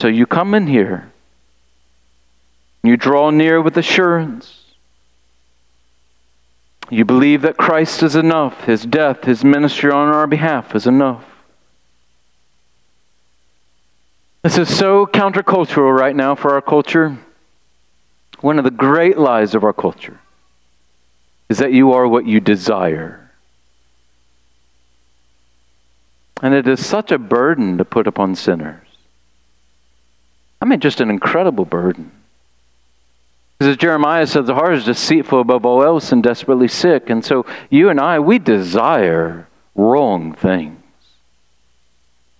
So 0.00 0.08
you 0.08 0.26
come 0.26 0.54
in 0.54 0.66
here, 0.66 1.12
you 2.82 2.96
draw 2.96 3.30
near 3.30 3.60
with 3.60 3.76
assurance. 3.76 4.56
You 6.88 7.04
believe 7.04 7.42
that 7.42 7.56
Christ 7.56 8.02
is 8.02 8.16
enough, 8.16 8.64
his 8.64 8.84
death, 8.84 9.24
his 9.24 9.44
ministry 9.44 9.92
on 9.92 10.08
our 10.08 10.26
behalf 10.26 10.74
is 10.74 10.86
enough. 10.86 11.24
This 14.42 14.56
is 14.56 14.74
so 14.74 15.06
countercultural 15.06 15.96
right 15.96 16.16
now 16.16 16.34
for 16.34 16.54
our 16.54 16.62
culture. 16.62 17.18
One 18.40 18.58
of 18.58 18.64
the 18.64 18.70
great 18.70 19.18
lies 19.18 19.54
of 19.54 19.62
our 19.62 19.74
culture 19.74 20.18
is 21.50 21.58
that 21.58 21.72
you 21.72 21.92
are 21.92 22.06
what 22.06 22.26
you 22.26 22.40
desire. 22.40 23.28
And 26.40 26.54
it 26.54 26.66
is 26.68 26.86
such 26.86 27.10
a 27.10 27.18
burden 27.18 27.76
to 27.78 27.84
put 27.84 28.06
upon 28.06 28.36
sinners. 28.36 28.86
I 30.62 30.64
mean, 30.64 30.78
just 30.78 31.00
an 31.00 31.10
incredible 31.10 31.64
burden. 31.64 32.12
Because 33.58 33.72
as 33.72 33.76
Jeremiah 33.78 34.26
says, 34.28 34.46
the 34.46 34.54
heart 34.54 34.74
is 34.74 34.84
deceitful 34.84 35.40
above 35.40 35.66
all 35.66 35.82
else 35.82 36.12
and 36.12 36.22
desperately 36.22 36.68
sick. 36.68 37.10
And 37.10 37.24
so 37.24 37.44
you 37.68 37.90
and 37.90 37.98
I, 37.98 38.20
we 38.20 38.38
desire 38.38 39.48
wrong 39.74 40.32
things. 40.32 40.80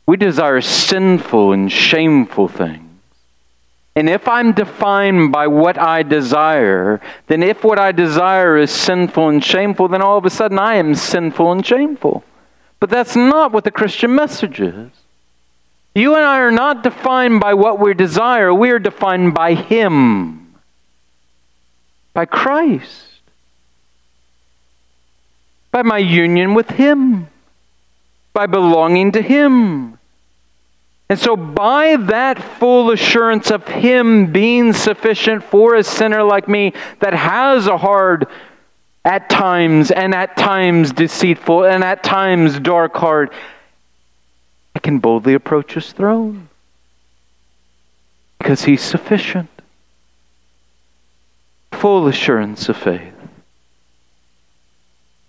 We 0.06 0.16
desire 0.16 0.60
sinful 0.60 1.52
and 1.52 1.70
shameful 1.70 2.46
things. 2.46 2.89
And 3.96 4.08
if 4.08 4.28
I'm 4.28 4.52
defined 4.52 5.32
by 5.32 5.48
what 5.48 5.76
I 5.78 6.02
desire, 6.02 7.00
then 7.26 7.42
if 7.42 7.64
what 7.64 7.78
I 7.78 7.92
desire 7.92 8.56
is 8.56 8.70
sinful 8.70 9.28
and 9.28 9.44
shameful, 9.44 9.88
then 9.88 10.00
all 10.00 10.16
of 10.16 10.24
a 10.24 10.30
sudden 10.30 10.58
I 10.58 10.76
am 10.76 10.94
sinful 10.94 11.50
and 11.50 11.66
shameful. 11.66 12.22
But 12.78 12.88
that's 12.88 13.16
not 13.16 13.52
what 13.52 13.64
the 13.64 13.70
Christian 13.70 14.14
message 14.14 14.60
is. 14.60 14.90
You 15.94 16.14
and 16.14 16.24
I 16.24 16.38
are 16.38 16.52
not 16.52 16.82
defined 16.82 17.40
by 17.40 17.54
what 17.54 17.80
we 17.80 17.94
desire, 17.94 18.54
we 18.54 18.70
are 18.70 18.78
defined 18.78 19.34
by 19.34 19.54
Him, 19.54 20.54
by 22.14 22.26
Christ, 22.26 23.06
by 25.72 25.82
my 25.82 25.98
union 25.98 26.54
with 26.54 26.70
Him, 26.70 27.26
by 28.32 28.46
belonging 28.46 29.12
to 29.12 29.20
Him. 29.20 29.98
And 31.10 31.18
so, 31.18 31.34
by 31.36 31.96
that 31.96 32.40
full 32.40 32.92
assurance 32.92 33.50
of 33.50 33.66
Him 33.66 34.30
being 34.30 34.72
sufficient 34.72 35.42
for 35.42 35.74
a 35.74 35.82
sinner 35.82 36.22
like 36.22 36.46
me 36.46 36.72
that 37.00 37.12
has 37.12 37.66
a 37.66 37.76
hard, 37.76 38.28
at 39.04 39.28
times, 39.28 39.90
and 39.90 40.14
at 40.14 40.36
times 40.36 40.92
deceitful, 40.92 41.64
and 41.64 41.82
at 41.82 42.04
times 42.04 42.60
dark 42.60 42.94
heart, 42.94 43.32
I 44.76 44.78
can 44.78 45.00
boldly 45.00 45.34
approach 45.34 45.74
His 45.74 45.90
throne 45.90 46.48
because 48.38 48.62
He's 48.62 48.80
sufficient. 48.80 49.50
Full 51.72 52.06
assurance 52.06 52.68
of 52.68 52.76
faith, 52.76 53.14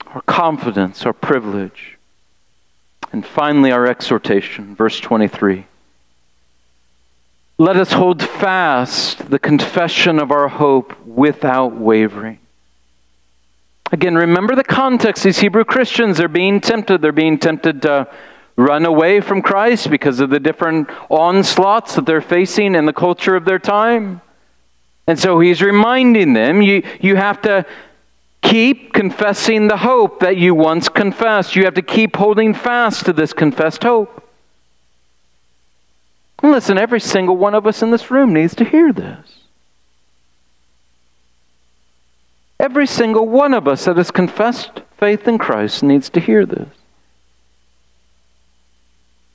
our 0.05 0.21
confidence, 0.21 1.07
our 1.07 1.13
privilege. 1.13 1.97
And 3.11 3.25
finally, 3.25 3.71
our 3.71 3.87
exhortation, 3.87 4.75
verse 4.75 4.99
23. 4.99 5.65
Let 7.61 7.77
us 7.77 7.91
hold 7.91 8.23
fast 8.23 9.29
the 9.29 9.37
confession 9.37 10.17
of 10.17 10.31
our 10.31 10.47
hope 10.47 10.99
without 11.05 11.75
wavering. 11.77 12.39
Again, 13.91 14.15
remember 14.15 14.55
the 14.55 14.63
context. 14.63 15.23
These 15.23 15.41
Hebrew 15.41 15.63
Christians 15.63 16.19
are 16.19 16.27
being 16.27 16.59
tempted. 16.59 17.03
They're 17.03 17.11
being 17.11 17.37
tempted 17.37 17.83
to 17.83 18.07
run 18.55 18.83
away 18.83 19.21
from 19.21 19.43
Christ 19.43 19.91
because 19.91 20.19
of 20.19 20.31
the 20.31 20.39
different 20.39 20.89
onslaughts 21.11 21.93
that 21.93 22.07
they're 22.07 22.19
facing 22.19 22.73
in 22.73 22.87
the 22.87 22.93
culture 22.93 23.35
of 23.35 23.45
their 23.45 23.59
time. 23.59 24.21
And 25.05 25.19
so 25.19 25.39
he's 25.39 25.61
reminding 25.61 26.33
them 26.33 26.63
you, 26.63 26.81
you 26.99 27.15
have 27.15 27.43
to 27.43 27.67
keep 28.41 28.91
confessing 28.91 29.67
the 29.67 29.77
hope 29.77 30.21
that 30.21 30.35
you 30.35 30.55
once 30.55 30.89
confessed. 30.89 31.55
You 31.55 31.65
have 31.65 31.75
to 31.75 31.83
keep 31.83 32.15
holding 32.15 32.55
fast 32.55 33.05
to 33.05 33.13
this 33.13 33.33
confessed 33.33 33.83
hope. 33.83 34.30
Listen, 36.41 36.77
every 36.77 36.99
single 36.99 37.37
one 37.37 37.53
of 37.53 37.67
us 37.67 37.81
in 37.81 37.91
this 37.91 38.09
room 38.09 38.33
needs 38.33 38.55
to 38.55 38.63
hear 38.63 38.91
this. 38.91 39.41
Every 42.59 42.87
single 42.87 43.27
one 43.27 43.53
of 43.53 43.67
us 43.67 43.85
that 43.85 43.97
has 43.97 44.11
confessed 44.11 44.81
faith 44.97 45.27
in 45.27 45.37
Christ 45.37 45.83
needs 45.83 46.09
to 46.11 46.19
hear 46.19 46.45
this 46.45 46.69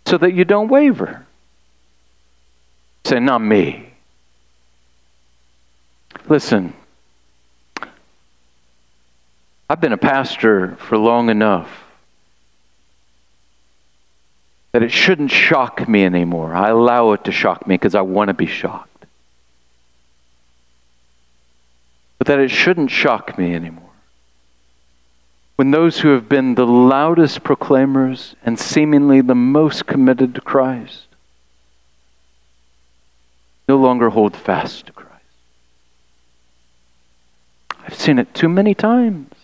so 0.06 0.16
that 0.18 0.32
you 0.32 0.44
don't 0.44 0.68
waver. 0.68 1.26
Say, 3.04 3.18
not 3.18 3.40
me. 3.40 3.90
Listen, 6.28 6.72
I've 9.68 9.80
been 9.80 9.92
a 9.92 9.98
pastor 9.98 10.76
for 10.76 10.96
long 10.96 11.28
enough 11.28 11.85
that 14.76 14.82
it 14.82 14.92
shouldn't 14.92 15.30
shock 15.30 15.88
me 15.88 16.04
anymore. 16.04 16.54
I 16.54 16.68
allow 16.68 17.12
it 17.12 17.24
to 17.24 17.32
shock 17.32 17.66
me 17.66 17.76
because 17.76 17.94
I 17.94 18.02
want 18.02 18.28
to 18.28 18.34
be 18.34 18.44
shocked. 18.44 19.06
But 22.18 22.26
that 22.26 22.40
it 22.40 22.50
shouldn't 22.50 22.90
shock 22.90 23.38
me 23.38 23.54
anymore. 23.54 23.88
When 25.54 25.70
those 25.70 26.00
who 26.00 26.08
have 26.08 26.28
been 26.28 26.56
the 26.56 26.66
loudest 26.66 27.42
proclaimers 27.42 28.36
and 28.44 28.58
seemingly 28.58 29.22
the 29.22 29.34
most 29.34 29.86
committed 29.86 30.34
to 30.34 30.42
Christ 30.42 31.06
no 33.66 33.78
longer 33.78 34.10
hold 34.10 34.36
fast 34.36 34.88
to 34.88 34.92
Christ. 34.92 35.24
I've 37.80 37.94
seen 37.94 38.18
it 38.18 38.34
too 38.34 38.50
many 38.50 38.74
times. 38.74 39.35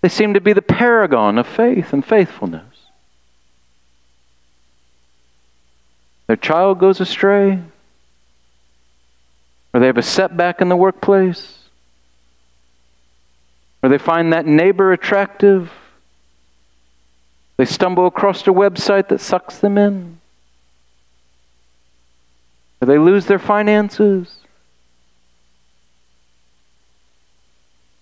They 0.00 0.08
seem 0.08 0.34
to 0.34 0.40
be 0.40 0.52
the 0.52 0.62
paragon 0.62 1.38
of 1.38 1.46
faith 1.46 1.92
and 1.92 2.04
faithfulness. 2.04 2.62
Their 6.28 6.36
child 6.36 6.78
goes 6.78 7.00
astray, 7.00 7.58
or 9.72 9.80
they 9.80 9.86
have 9.86 9.96
a 9.96 10.02
setback 10.02 10.60
in 10.60 10.68
the 10.68 10.76
workplace, 10.76 11.58
or 13.82 13.88
they 13.88 13.98
find 13.98 14.32
that 14.32 14.46
neighbor 14.46 14.92
attractive, 14.92 15.72
they 17.56 17.64
stumble 17.64 18.06
across 18.06 18.42
a 18.42 18.50
website 18.50 19.08
that 19.08 19.20
sucks 19.20 19.58
them 19.58 19.78
in, 19.78 20.20
or 22.80 22.86
they 22.86 22.98
lose 22.98 23.26
their 23.26 23.38
finances. 23.38 24.37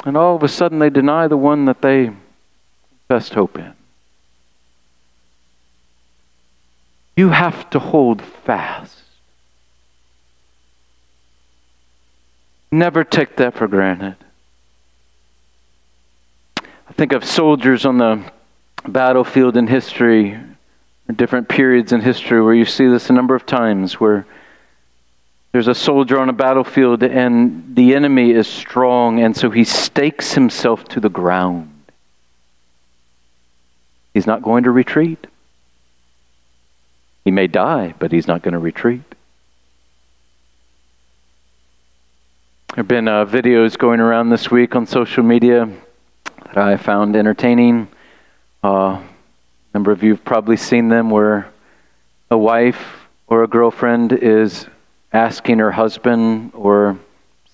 And 0.07 0.16
all 0.16 0.37
of 0.37 0.45
a 0.45 0.49
sudden, 0.49 0.79
they 0.79 0.88
deny 0.88 1.27
the 1.27 1.37
one 1.37 1.64
that 1.64 1.83
they 1.83 2.12
best 3.09 3.35
hope 3.35 3.59
in. 3.59 3.73
You 7.16 7.31
have 7.31 7.69
to 7.71 7.81
hold 7.81 8.23
fast. 8.23 9.03
Never 12.71 13.03
take 13.03 13.35
that 13.37 13.55
for 13.55 13.66
granted. 13.66 14.14
I 16.61 16.92
think 16.92 17.12
of 17.12 17.25
soldiers 17.25 17.85
on 17.85 17.99
the 17.99 18.31
battlefield 18.87 19.57
in 19.57 19.66
history, 19.66 20.38
different 21.16 21.49
periods 21.49 21.92
in 21.92 22.01
history, 22.01 22.40
where 22.40 22.55
you 22.55 22.64
see 22.64 22.87
this 22.87 23.11
a 23.11 23.12
number 23.12 23.35
of 23.35 23.45
times 23.45 23.95
where 23.95 24.25
there's 25.57 25.69
a 25.69 25.75
soldier 25.75 26.21
on 26.21 26.29
a 26.29 26.35
battlefield, 26.35 27.03
and 27.03 27.75
the 27.75 27.95
enemy 27.95 28.31
is 28.31 28.47
strong, 28.47 29.21
and 29.21 29.35
so 29.35 29.49
he 29.49 29.64
stakes 29.64 30.35
himself 30.35 30.85
to 30.85 31.01
the 31.01 31.09
ground. 31.09 31.73
He's 34.12 34.27
not 34.27 34.42
going 34.42 34.64
to 34.64 34.71
retreat. 34.71 35.27
He 37.25 37.31
may 37.31 37.47
die, 37.47 37.95
but 37.99 38.12
he's 38.12 38.27
not 38.27 38.42
going 38.42 38.53
to 38.53 38.59
retreat. 38.59 39.01
There 42.69 42.77
have 42.77 42.88
been 42.88 43.09
uh, 43.09 43.25
videos 43.25 43.79
going 43.79 44.01
around 44.01 44.29
this 44.29 44.51
week 44.51 44.77
on 44.77 44.87
social 44.87 45.23
media 45.23 45.71
that 46.45 46.59
I 46.59 46.77
found 46.77 47.16
entertaining. 47.16 47.88
Uh, 48.62 48.69
a 48.69 49.05
number 49.73 49.90
of 49.90 50.03
you 50.03 50.11
have 50.11 50.23
probably 50.23 50.59
seen 50.59 50.90
them 50.90 51.09
where 51.09 51.51
a 52.31 52.37
wife 52.37 53.09
or 53.27 53.42
a 53.42 53.49
girlfriend 53.49 54.12
is 54.12 54.66
asking 55.16 55.59
her 55.59 55.72
husband 55.72 56.50
or 56.52 56.98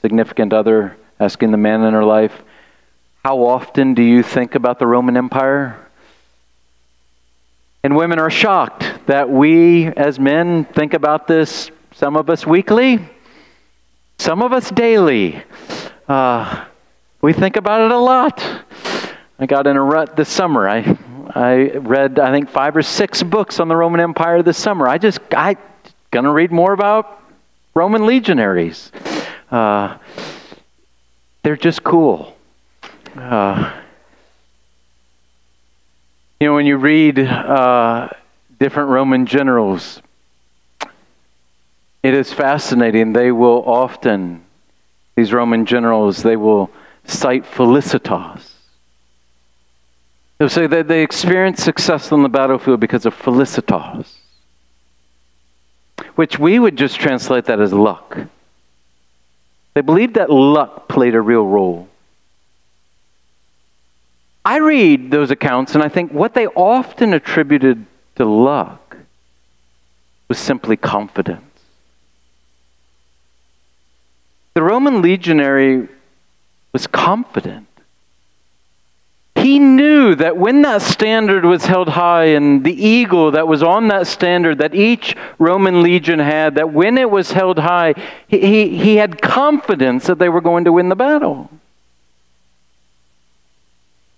significant 0.00 0.52
other, 0.52 0.96
asking 1.20 1.52
the 1.52 1.56
man 1.56 1.82
in 1.84 1.94
her 1.94 2.04
life, 2.04 2.42
How 3.24 3.46
often 3.46 3.94
do 3.94 4.02
you 4.02 4.24
think 4.24 4.56
about 4.56 4.80
the 4.80 4.86
Roman 4.88 5.16
Empire? 5.16 5.78
And 7.84 7.94
women 7.94 8.18
are 8.18 8.30
shocked 8.30 9.06
that 9.06 9.30
we 9.30 9.86
as 9.86 10.18
men 10.18 10.64
think 10.64 10.92
about 10.92 11.28
this, 11.28 11.70
some 11.92 12.16
of 12.16 12.28
us 12.28 12.44
weekly, 12.44 12.98
some 14.18 14.42
of 14.42 14.52
us 14.52 14.68
daily. 14.68 15.40
Uh, 16.08 16.64
we 17.20 17.32
think 17.32 17.56
about 17.56 17.82
it 17.82 17.92
a 17.92 17.98
lot. 17.98 18.44
I 19.38 19.46
got 19.46 19.68
in 19.68 19.76
a 19.76 19.82
rut 19.82 20.16
this 20.16 20.28
summer. 20.28 20.68
I, 20.68 20.98
I 21.32 21.76
read, 21.76 22.18
I 22.18 22.32
think, 22.32 22.50
five 22.50 22.76
or 22.76 22.82
six 22.82 23.22
books 23.22 23.60
on 23.60 23.68
the 23.68 23.76
Roman 23.76 24.00
Empire 24.00 24.42
this 24.42 24.58
summer. 24.58 24.88
I 24.88 24.98
just, 24.98 25.20
I 25.30 25.56
gonna 26.10 26.32
read 26.32 26.50
more 26.50 26.72
about 26.72 27.21
Roman 27.74 28.04
legionaries. 28.06 28.92
Uh, 29.50 29.96
they're 31.42 31.56
just 31.56 31.82
cool. 31.82 32.36
Uh, 33.16 33.72
you 36.40 36.46
know, 36.48 36.54
when 36.54 36.66
you 36.66 36.76
read 36.76 37.18
uh, 37.18 38.08
different 38.58 38.90
Roman 38.90 39.26
generals, 39.26 40.02
it 42.02 42.14
is 42.14 42.32
fascinating. 42.32 43.12
They 43.12 43.32
will 43.32 43.62
often, 43.64 44.44
these 45.16 45.32
Roman 45.32 45.66
generals, 45.66 46.22
they 46.22 46.36
will 46.36 46.70
cite 47.04 47.44
Felicitas. 47.44 48.50
They'll 50.38 50.48
say 50.48 50.66
that 50.66 50.88
they 50.88 51.02
experienced 51.02 51.62
success 51.62 52.10
on 52.12 52.22
the 52.22 52.28
battlefield 52.28 52.80
because 52.80 53.06
of 53.06 53.14
Felicitas 53.14 54.21
which 56.14 56.38
we 56.38 56.58
would 56.58 56.76
just 56.76 56.98
translate 56.98 57.46
that 57.46 57.60
as 57.60 57.72
luck. 57.72 58.18
They 59.74 59.80
believed 59.80 60.14
that 60.14 60.30
luck 60.30 60.88
played 60.88 61.14
a 61.14 61.20
real 61.20 61.46
role. 61.46 61.88
I 64.44 64.58
read 64.58 65.10
those 65.10 65.30
accounts 65.30 65.74
and 65.74 65.82
I 65.82 65.88
think 65.88 66.12
what 66.12 66.34
they 66.34 66.46
often 66.48 67.14
attributed 67.14 67.86
to 68.16 68.24
luck 68.24 68.96
was 70.28 70.38
simply 70.38 70.76
confidence. 70.76 71.44
The 74.54 74.62
Roman 74.62 75.00
legionary 75.00 75.88
was 76.72 76.86
confident. 76.86 77.66
He 79.42 79.58
knew 79.58 80.14
that 80.14 80.36
when 80.36 80.62
that 80.62 80.82
standard 80.82 81.44
was 81.44 81.66
held 81.66 81.88
high 81.88 82.26
and 82.26 82.62
the 82.62 82.72
eagle 82.72 83.32
that 83.32 83.48
was 83.48 83.60
on 83.60 83.88
that 83.88 84.06
standard 84.06 84.58
that 84.58 84.72
each 84.72 85.16
Roman 85.36 85.82
legion 85.82 86.20
had, 86.20 86.54
that 86.54 86.72
when 86.72 86.96
it 86.96 87.10
was 87.10 87.32
held 87.32 87.58
high, 87.58 87.94
he, 88.28 88.38
he, 88.38 88.78
he 88.78 88.96
had 88.96 89.20
confidence 89.20 90.06
that 90.06 90.20
they 90.20 90.28
were 90.28 90.40
going 90.40 90.64
to 90.66 90.72
win 90.72 90.88
the 90.88 90.94
battle. 90.94 91.50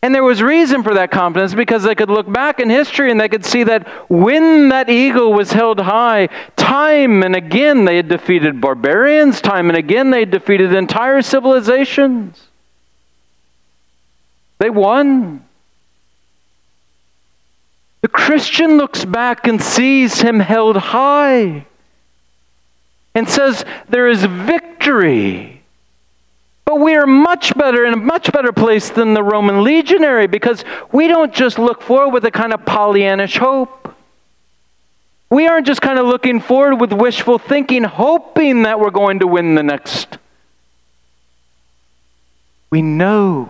And 0.03 0.15
there 0.15 0.23
was 0.23 0.43
reason 0.43 0.83
for 0.83 0.93
that 0.93 1.11
confidence 1.11 1.55
because 1.55 1.85
they 1.85 1.95
could 1.95 2.11
look 2.11 2.31
back 2.31 2.61
in 2.61 2.69
history 2.69 3.11
and 3.11 3.19
they 3.19 3.31
could 3.31 3.47
see 3.47 3.65
that 3.65 3.89
when 4.11 4.69
that 4.69 4.91
eagle 4.91 5.33
was 5.33 5.53
held 5.53 5.81
high, 5.81 6.29
time 6.57 7.23
and 7.23 7.35
again 7.35 7.87
they 7.87 7.97
had 7.97 8.09
defeated 8.09 8.61
barbarians, 8.61 9.41
time 9.41 9.71
and 9.71 9.79
again 9.79 10.11
they 10.11 10.21
had 10.21 10.31
defeated 10.31 10.75
entire 10.75 11.23
civilizations. 11.23 12.49
They 14.59 14.71
won. 14.71 15.45
The 18.01 18.09
Christian 18.09 18.77
looks 18.77 19.05
back 19.05 19.47
and 19.47 19.63
sees 19.63 20.21
him 20.21 20.41
held 20.41 20.77
high 20.77 21.67
and 23.15 23.29
says, 23.29 23.65
There 23.89 24.09
is 24.09 24.25
victory. 24.25 25.63
But 26.65 26.81
we 26.81 26.97
are 26.97 27.07
much 27.07 27.57
better 27.57 27.85
in 27.85 27.93
a 27.93 27.97
much 27.97 28.33
better 28.33 28.53
place 28.53 28.91
than 28.91 29.15
the 29.15 29.23
Roman 29.23 29.63
legionary 29.63 30.27
because 30.27 30.65
we 30.93 31.09
don't 31.09 31.33
just 31.33 31.59
look 31.59 31.83
forward 31.83 32.13
with 32.13 32.25
a 32.25 32.31
kind 32.31 32.53
of 32.53 32.65
Pollyannish 32.65 33.39
hope. 33.39 33.95
We 35.31 35.47
aren't 35.47 35.67
just 35.67 35.83
kind 35.83 35.99
of 35.99 36.07
looking 36.07 36.41
forward 36.41 36.77
with 36.77 36.93
wishful 36.93 37.39
thinking, 37.39 37.85
hoping 37.85 38.63
that 38.63 38.81
we're 38.81 38.91
going 38.91 39.21
to 39.21 39.27
win 39.27 39.55
the 39.55 39.63
next 39.63 40.19
We 42.71 42.83
know. 42.83 43.49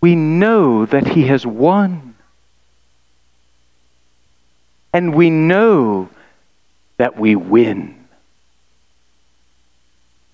We 0.00 0.14
know 0.14 0.86
that 0.86 1.08
he 1.08 1.24
has 1.24 1.46
won. 1.46 2.14
And 4.92 5.14
we 5.14 5.30
know 5.30 6.08
that 6.96 7.18
we 7.18 7.34
win. 7.36 8.06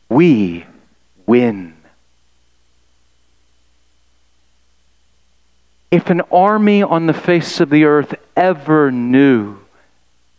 We 0.09 0.67
win. 1.27 1.75
If 5.91 6.11
an 6.11 6.23
army 6.33 6.83
on 6.83 7.07
the 7.07 7.13
face 7.13 7.61
of 7.61 7.71
the 7.71 7.85
earth 7.85 8.15
ever 8.37 8.91
knew 8.91 9.59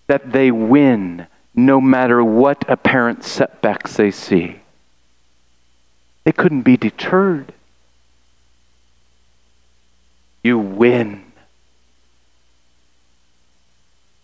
that 0.08 0.32
they 0.34 0.52
win 0.52 1.28
no 1.54 1.80
matter 1.80 2.24
what 2.24 2.66
apparent 2.70 3.24
setbacks 3.24 3.96
they 3.96 4.12
see, 4.12 4.60
they 6.26 6.34
couldn't 6.34 6.64
be 6.64 6.76
deterred. 6.76 7.54
You 10.46 10.60
win. 10.60 11.24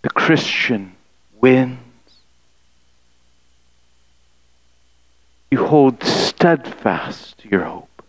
The 0.03 0.11
Christian 0.11 0.95
wins. 1.39 1.79
You 5.49 5.65
hold 5.65 6.03
steadfast 6.03 7.39
to 7.39 7.49
your 7.49 7.63
hope. 7.63 8.03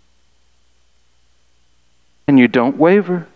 And 2.29 2.39
you 2.39 2.49
don't 2.49 2.77
waver. 2.77 3.29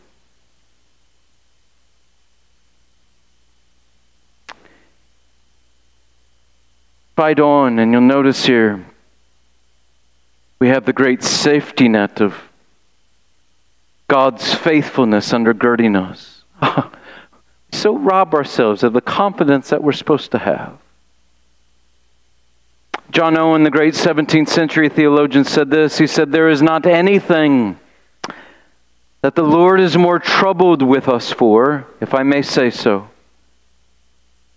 Fight 7.17 7.41
on, 7.41 7.79
and 7.79 7.93
you'll 7.93 8.03
notice 8.03 8.45
here 8.45 8.85
we 10.59 10.69
have 10.69 10.85
the 10.85 10.93
great 10.93 11.23
safety 11.23 11.89
net 11.89 12.21
of 12.21 12.46
God's 14.09 14.55
faithfulness 14.55 15.33
undergirding 15.33 16.01
us. 16.01 16.45
so 17.73 17.97
rob 17.97 18.35
ourselves 18.35 18.83
of 18.83 18.92
the 18.92 19.01
confidence 19.01 19.71
that 19.71 19.83
we're 19.83 19.92
supposed 19.92 20.31
to 20.33 20.38
have. 20.38 20.79
John 23.11 23.38
Owen, 23.38 23.62
the 23.62 23.71
great 23.71 23.95
17th 23.95 24.49
century 24.49 24.88
theologian, 24.88 25.45
said 25.45 25.71
this. 25.71 25.99
He 25.99 26.07
said, 26.07 26.33
There 26.33 26.49
is 26.49 26.61
not 26.61 26.87
anything 26.87 27.79
that 29.23 29.35
the 29.35 29.42
Lord 29.42 29.81
is 29.81 29.97
more 29.97 30.19
troubled 30.19 30.83
with 30.83 31.09
us 31.09 31.33
for, 31.33 31.87
if 32.01 32.14
I 32.14 32.23
may 32.23 32.42
say 32.42 32.71
so, 32.71 33.09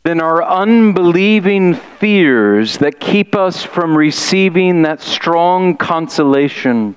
than 0.04 0.20
our 0.22 0.44
unbelieving 0.44 1.74
fears 1.74 2.78
that 2.80 3.00
keep 3.00 3.36
us 3.36 3.64
from 3.64 3.98
receiving 3.98 4.82
that 4.84 5.02
strong 5.02 5.76
consolation 5.76 6.96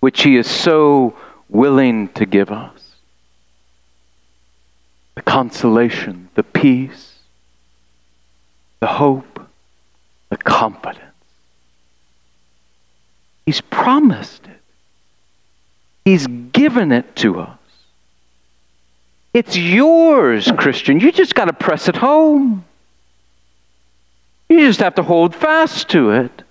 which 0.00 0.22
He 0.22 0.36
is 0.36 0.48
so 0.48 1.16
willing 1.48 2.08
to 2.08 2.26
give 2.26 2.50
us. 2.50 2.96
The 5.14 5.22
consolation, 5.22 6.28
the 6.34 6.42
peace, 6.42 7.18
the 8.80 8.86
hope, 8.86 9.40
the 10.30 10.36
confidence. 10.36 11.04
He's 13.46 13.60
promised 13.60 14.44
it. 14.46 14.60
He's 16.04 16.26
given 16.26 16.92
it 16.92 17.16
to 17.16 17.40
us. 17.40 17.58
It's 19.34 19.56
yours, 19.56 20.50
Christian. 20.56 21.00
You 21.00 21.12
just 21.12 21.34
got 21.34 21.46
to 21.46 21.52
press 21.52 21.88
it 21.88 21.96
home. 21.96 22.64
You 24.48 24.60
just 24.60 24.80
have 24.80 24.94
to 24.96 25.02
hold 25.02 25.34
fast 25.34 25.88
to 25.90 26.10
it. 26.10 26.42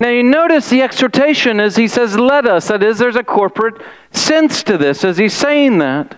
Now, 0.00 0.10
you 0.10 0.22
notice 0.22 0.70
the 0.70 0.82
exhortation 0.82 1.58
as 1.58 1.76
he 1.76 1.88
says, 1.88 2.16
let 2.16 2.46
us. 2.46 2.68
That 2.68 2.82
is, 2.82 2.98
there's 2.98 3.16
a 3.16 3.24
corporate 3.24 3.82
sense 4.12 4.62
to 4.64 4.78
this 4.78 5.02
as 5.04 5.18
he's 5.18 5.34
saying 5.34 5.78
that. 5.78 6.16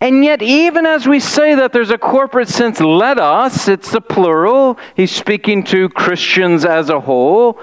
And 0.00 0.24
yet, 0.24 0.42
even 0.42 0.86
as 0.86 1.06
we 1.06 1.20
say 1.20 1.54
that 1.54 1.72
there's 1.72 1.90
a 1.90 1.98
corporate 1.98 2.48
sense, 2.48 2.80
let 2.80 3.18
us, 3.18 3.68
it's 3.68 3.90
the 3.90 4.00
plural. 4.00 4.78
He's 4.94 5.10
speaking 5.10 5.62
to 5.64 5.88
Christians 5.90 6.64
as 6.64 6.88
a 6.88 7.00
whole. 7.00 7.60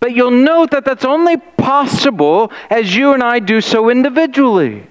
But 0.00 0.14
you'll 0.14 0.30
note 0.30 0.70
that 0.72 0.84
that's 0.84 1.04
only 1.04 1.36
possible 1.36 2.52
as 2.68 2.94
you 2.94 3.12
and 3.12 3.22
I 3.22 3.38
do 3.38 3.60
so 3.60 3.88
individually. 3.88 4.86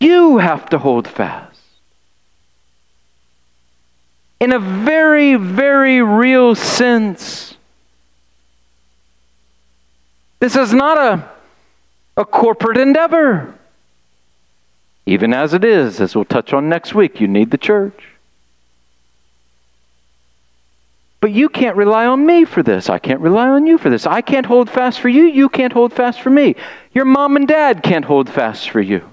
You 0.00 0.38
have 0.38 0.68
to 0.70 0.78
hold 0.78 1.06
fast. 1.06 1.51
In 4.42 4.50
a 4.50 4.58
very, 4.58 5.36
very 5.36 6.02
real 6.02 6.56
sense. 6.56 7.54
This 10.40 10.56
is 10.56 10.74
not 10.74 10.98
a, 10.98 11.30
a 12.16 12.24
corporate 12.24 12.76
endeavor. 12.76 13.54
Even 15.06 15.32
as 15.32 15.54
it 15.54 15.64
is, 15.64 16.00
as 16.00 16.16
we'll 16.16 16.24
touch 16.24 16.52
on 16.52 16.68
next 16.68 16.92
week, 16.92 17.20
you 17.20 17.28
need 17.28 17.52
the 17.52 17.56
church. 17.56 18.08
But 21.20 21.30
you 21.30 21.48
can't 21.48 21.76
rely 21.76 22.06
on 22.06 22.26
me 22.26 22.44
for 22.44 22.64
this. 22.64 22.90
I 22.90 22.98
can't 22.98 23.20
rely 23.20 23.46
on 23.46 23.68
you 23.68 23.78
for 23.78 23.90
this. 23.90 24.08
I 24.08 24.22
can't 24.22 24.46
hold 24.46 24.68
fast 24.68 24.98
for 24.98 25.08
you. 25.08 25.22
You 25.22 25.48
can't 25.50 25.72
hold 25.72 25.92
fast 25.92 26.20
for 26.20 26.30
me. 26.30 26.56
Your 26.92 27.04
mom 27.04 27.36
and 27.36 27.46
dad 27.46 27.84
can't 27.84 28.06
hold 28.06 28.28
fast 28.28 28.70
for 28.70 28.80
you. 28.80 29.08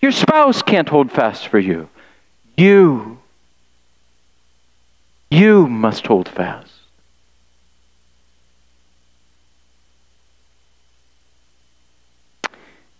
Your 0.00 0.10
spouse 0.10 0.62
can't 0.62 0.88
hold 0.88 1.12
fast 1.12 1.46
for 1.46 1.60
you. 1.60 1.88
You, 2.56 3.20
you 5.30 5.66
must 5.66 6.06
hold 6.06 6.28
fast. 6.28 6.70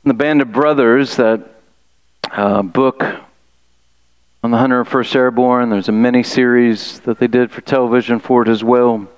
In 0.04 0.08
the 0.08 0.14
Band 0.14 0.42
of 0.42 0.52
Brothers, 0.52 1.16
that 1.16 1.40
uh, 2.30 2.62
book 2.62 3.02
on 4.42 4.50
the 4.50 4.58
101st 4.58 5.16
Airborne, 5.16 5.70
there's 5.70 5.88
a 5.88 5.92
mini 5.92 6.22
series 6.22 7.00
that 7.00 7.18
they 7.18 7.26
did 7.26 7.50
for 7.50 7.62
television 7.62 8.20
for 8.20 8.42
it 8.42 8.48
as 8.48 8.62
well. 8.62 9.08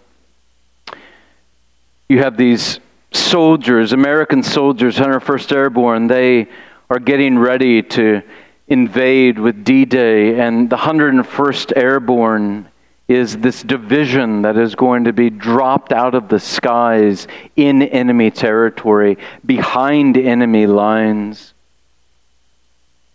You 2.08 2.20
have 2.20 2.36
these 2.36 2.78
soldiers, 3.12 3.92
American 3.92 4.44
soldiers, 4.44 4.96
101st 4.96 5.52
Airborne, 5.52 6.06
they 6.06 6.46
are 6.88 7.00
getting 7.00 7.36
ready 7.36 7.82
to 7.82 8.22
invade 8.68 9.40
with 9.40 9.64
D 9.64 9.84
Day, 9.84 10.38
and 10.38 10.70
the 10.70 10.76
101st 10.76 11.72
Airborne 11.76 12.68
is 13.08 13.38
this 13.38 13.62
division 13.62 14.42
that 14.42 14.56
is 14.56 14.74
going 14.74 15.04
to 15.04 15.12
be 15.12 15.30
dropped 15.30 15.92
out 15.92 16.14
of 16.14 16.28
the 16.28 16.40
skies 16.40 17.28
in 17.54 17.82
enemy 17.82 18.30
territory, 18.30 19.16
behind 19.44 20.16
enemy 20.16 20.66
lines. 20.66 21.54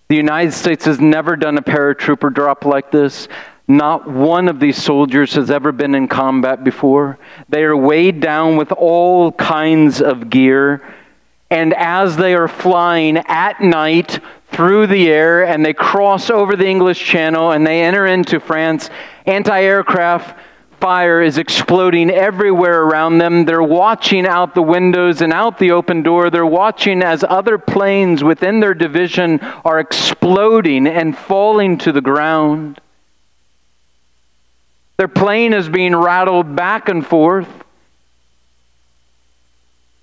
The 0.08 0.16
United 0.16 0.54
States 0.54 0.86
has 0.86 1.00
never 1.00 1.36
done 1.36 1.58
a 1.58 1.62
paratrooper 1.62 2.34
drop 2.34 2.66
like 2.66 2.92
this. 2.92 3.28
Not 3.68 4.10
one 4.10 4.50
of 4.50 4.60
these 4.60 4.82
soldiers 4.82 5.34
has 5.36 5.50
ever 5.50 5.72
been 5.72 5.96
in 5.96 6.08
combat 6.08 6.64
before. 6.64 7.18
They 7.50 7.64
are 7.64 7.76
weighed 7.76 8.20
down 8.20 8.58
with 8.58 8.72
all 8.72 9.32
kinds 9.32 10.02
of 10.02 10.30
gear 10.30 10.82
and 11.52 11.74
as 11.74 12.16
they 12.16 12.34
are 12.34 12.48
flying 12.48 13.18
at 13.18 13.60
night 13.60 14.22
through 14.52 14.88
the 14.88 15.10
air 15.10 15.46
and 15.46 15.66
they 15.66 15.74
cross 15.74 16.30
over 16.30 16.56
the 16.56 16.66
English 16.66 17.04
Channel 17.04 17.52
and 17.52 17.68
they 17.68 17.84
enter 17.84 18.08
into 18.08 18.40
France, 18.40 18.90
anti 19.26 19.62
aircraft 19.62 20.38
fire 20.80 21.22
is 21.22 21.38
exploding 21.38 22.10
everywhere 22.10 22.82
around 22.82 23.20
them. 23.20 23.46
They're 23.46 23.62
watching 23.62 24.26
out 24.26 24.56
the 24.56 24.64
windows 24.64 25.22
and 25.22 25.32
out 25.32 25.60
the 25.60 25.72
open 25.72 26.02
door. 26.02 26.30
They're 26.30 26.46
watching 26.46 27.04
as 27.04 27.24
other 27.24 27.58
planes 27.58 28.24
within 28.24 28.60
their 28.60 28.74
division 28.74 29.40
are 29.64 29.80
exploding 29.80 30.88
and 30.88 31.16
falling 31.16 31.78
to 31.80 31.92
the 31.92 32.02
ground. 32.02 32.82
Their 34.98 35.08
plane 35.08 35.54
is 35.54 35.70
being 35.70 35.96
rattled 35.96 36.56
back 36.56 36.90
and 36.90 37.06
forth 37.06 37.48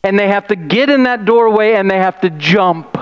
and 0.05 0.19
they 0.19 0.29
have 0.29 0.47
to 0.49 0.57
get 0.57 0.91
in 0.91 1.03
that 1.05 1.25
doorway 1.25 1.75
and 1.75 1.91
they 1.91 1.99
have 1.99 2.21
to 2.21 2.31
jump. 2.31 2.97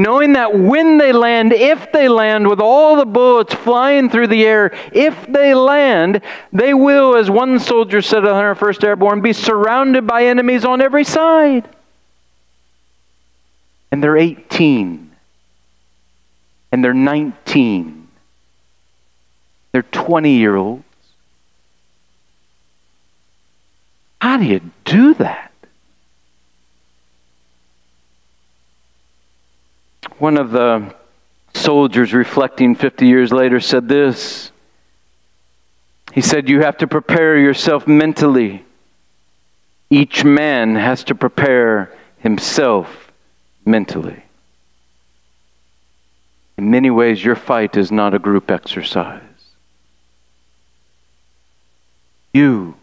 Knowing 0.00 0.32
that 0.32 0.58
when 0.58 0.96
they 0.96 1.12
land, 1.12 1.52
if 1.52 1.92
they 1.92 2.08
land 2.08 2.48
with 2.48 2.58
all 2.58 2.96
the 2.96 3.04
bullets 3.04 3.52
flying 3.52 4.08
through 4.08 4.26
the 4.26 4.46
air, 4.46 4.72
if 4.94 5.26
they 5.26 5.52
land, 5.52 6.22
they 6.54 6.72
will, 6.72 7.14
as 7.16 7.30
one 7.30 7.58
soldier 7.58 8.00
said 8.00 8.24
at 8.24 8.30
101st 8.30 8.82
Airborne, 8.82 9.20
be 9.20 9.34
surrounded 9.34 10.06
by 10.06 10.24
enemies 10.24 10.64
on 10.64 10.80
every 10.80 11.04
side. 11.04 11.68
And 13.90 14.02
they're 14.02 14.16
18. 14.16 15.10
And 16.72 16.82
they're 16.82 16.94
19. 16.94 18.08
They're 19.72 19.82
20 19.82 20.34
year 20.34 20.56
olds. 20.56 20.82
How 24.22 24.38
do 24.38 24.46
you 24.46 24.62
do 24.86 25.12
that? 25.14 25.49
One 30.20 30.36
of 30.36 30.50
the 30.50 30.94
soldiers 31.54 32.12
reflecting 32.12 32.74
50 32.74 33.06
years 33.06 33.32
later 33.32 33.58
said 33.58 33.88
this 33.88 34.52
He 36.12 36.20
said, 36.20 36.46
You 36.46 36.60
have 36.60 36.76
to 36.78 36.86
prepare 36.86 37.38
yourself 37.38 37.86
mentally. 37.86 38.62
Each 39.88 40.22
man 40.22 40.76
has 40.76 41.02
to 41.04 41.14
prepare 41.14 41.90
himself 42.18 43.10
mentally. 43.64 44.22
In 46.58 46.70
many 46.70 46.90
ways, 46.90 47.24
your 47.24 47.34
fight 47.34 47.78
is 47.78 47.90
not 47.90 48.12
a 48.12 48.18
group 48.18 48.50
exercise. 48.50 49.22
You 52.34 52.74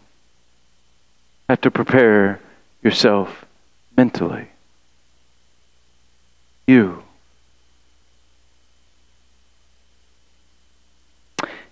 have 1.48 1.60
to 1.60 1.70
prepare 1.70 2.40
yourself 2.82 3.44
mentally. 3.96 4.48
You. 6.66 7.04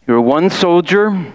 You're 0.07 0.21
one 0.21 0.51
soldier, 0.51 1.33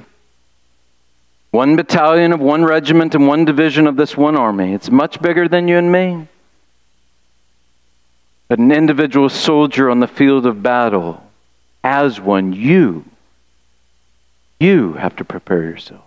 one 1.51 1.75
battalion 1.75 2.31
of 2.31 2.39
one 2.39 2.63
regiment, 2.63 3.13
and 3.13 3.27
one 3.27 3.43
division 3.43 3.85
of 3.85 3.97
this 3.97 4.15
one 4.15 4.37
army. 4.37 4.73
It's 4.73 4.89
much 4.89 5.21
bigger 5.21 5.49
than 5.49 5.67
you 5.67 5.77
and 5.77 5.91
me. 5.91 6.27
But 8.47 8.59
an 8.59 8.71
individual 8.71 9.27
soldier 9.27 9.89
on 9.89 9.99
the 9.99 10.07
field 10.07 10.45
of 10.45 10.63
battle, 10.63 11.21
as 11.83 12.21
one, 12.21 12.53
you, 12.53 13.03
you 14.59 14.93
have 14.93 15.17
to 15.17 15.25
prepare 15.25 15.63
yourself. 15.63 16.05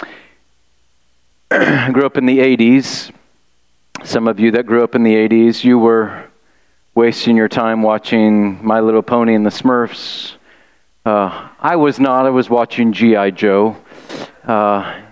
I 1.50 1.90
grew 1.90 2.06
up 2.06 2.16
in 2.16 2.24
the 2.24 2.38
80s. 2.38 3.10
Some 4.04 4.26
of 4.26 4.40
you 4.40 4.52
that 4.52 4.64
grew 4.64 4.82
up 4.84 4.94
in 4.94 5.02
the 5.02 5.14
80s, 5.14 5.64
you 5.64 5.78
were 5.78 6.25
wasting 6.96 7.36
your 7.36 7.46
time 7.46 7.82
watching 7.82 8.64
My 8.64 8.80
Little 8.80 9.02
Pony 9.02 9.34
and 9.34 9.44
the 9.44 9.50
Smurfs. 9.50 10.32
Uh, 11.04 11.50
I 11.60 11.76
was 11.76 12.00
not. 12.00 12.24
I 12.24 12.30
was 12.30 12.48
watching 12.48 12.94
G.I. 12.94 13.32
Joe. 13.32 13.76
Uh, 14.42 15.02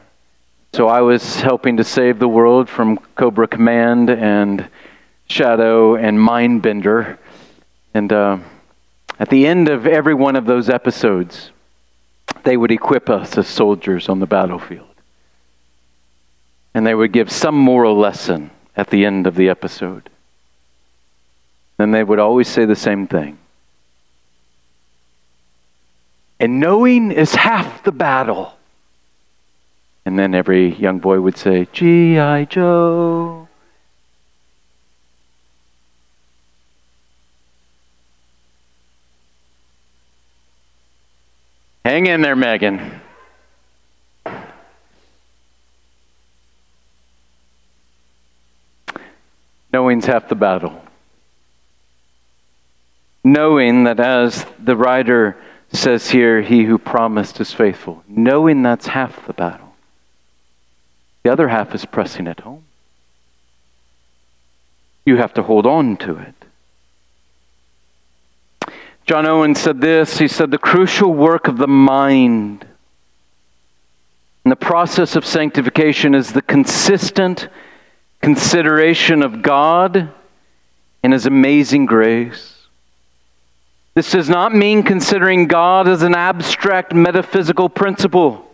so 0.73 0.89
I 0.89 1.03
was 1.03 1.43
helping 1.43 1.77
to 1.77 1.85
save 1.85 2.19
the 2.19 2.27
world 2.27 2.71
from 2.71 2.97
Cobra 3.17 3.47
Command 3.47 4.09
and 4.09 4.67
Shadow 5.29 5.95
and 5.95 6.19
Mindbender. 6.19 7.19
And 7.93 8.11
uh, 8.11 8.39
at 9.21 9.29
the 9.29 9.47
end 9.47 9.69
of 9.69 9.87
every 9.87 10.15
one 10.15 10.37
of 10.37 10.47
those 10.47 10.71
episodes, 10.71 11.51
they 12.45 12.57
would 12.57 12.71
equip 12.71 13.11
us 13.11 13.37
as 13.37 13.47
soldiers 13.47 14.09
on 14.09 14.21
the 14.21 14.27
battlefield. 14.27 14.89
And 16.73 16.87
they 16.87 16.95
would 16.95 17.13
give 17.13 17.31
some 17.31 17.57
moral 17.57 17.95
lesson 17.95 18.53
at 18.75 18.89
the 18.89 19.05
end 19.05 19.27
of 19.27 19.35
the 19.35 19.51
episode. 19.51 20.09
Then 21.77 21.91
they 21.91 22.05
would 22.05 22.19
always 22.19 22.49
say 22.49 22.65
the 22.65 22.77
same 22.77 23.07
thing. 23.07 23.39
And 26.39 26.61
knowing 26.61 27.11
is 27.11 27.35
half 27.35 27.83
the 27.85 27.93
battle. 27.93 28.53
And 30.05 30.19
then 30.19 30.35
every 30.35 30.75
young 30.75 30.99
boy 30.99 31.21
would 31.21 31.37
say, 31.37 31.67
G.I. 31.73 32.45
Joe. 32.45 33.49
Hang 41.85 42.07
in 42.07 42.21
there, 42.21 42.37
Megan. 42.37 43.01
Knowing's 49.73 50.07
half 50.07 50.29
the 50.29 50.35
battle. 50.35 50.84
Knowing 53.25 53.85
that, 53.85 53.99
as 53.99 54.45
the 54.63 54.77
writer 54.77 55.37
says 55.73 56.11
here, 56.11 56.43
he 56.43 56.65
who 56.65 56.79
promised 56.79 57.41
is 57.41 57.53
faithful. 57.53 58.05
Knowing 58.07 58.63
that's 58.63 58.87
half 58.87 59.27
the 59.27 59.33
battle. 59.33 59.75
The 61.23 61.33
other 61.33 61.49
half 61.49 61.75
is 61.75 61.87
pressing 61.87 62.27
it 62.27 62.41
home. 62.41 62.65
You 65.07 65.17
have 65.17 65.35
to 65.35 65.43
hold 65.43 65.67
on 65.67 65.97
to 65.99 66.19
it. 66.19 66.35
John 69.07 69.27
Owen 69.27 69.55
said 69.55 69.81
this 69.81 70.19
he 70.19 70.29
said, 70.29 70.51
The 70.51 70.59
crucial 70.59 71.13
work 71.13 71.49
of 71.49 71.59
the 71.59 71.67
mind 71.67 72.67
and 74.45 74.53
the 74.53 74.57
process 74.57 75.17
of 75.17 75.25
sanctification 75.25 76.15
is 76.15 76.33
the 76.33 76.43
consistent 76.43 77.49
consideration 78.21 79.23
of 79.23 79.41
God 79.41 80.13
and 81.03 81.13
His 81.15 81.25
amazing 81.25 81.87
grace. 81.87 82.54
This 83.95 84.11
does 84.11 84.29
not 84.29 84.55
mean 84.55 84.83
considering 84.83 85.47
God 85.47 85.89
as 85.89 86.03
an 86.03 86.15
abstract 86.15 86.93
metaphysical 86.93 87.69
principle. 87.69 88.45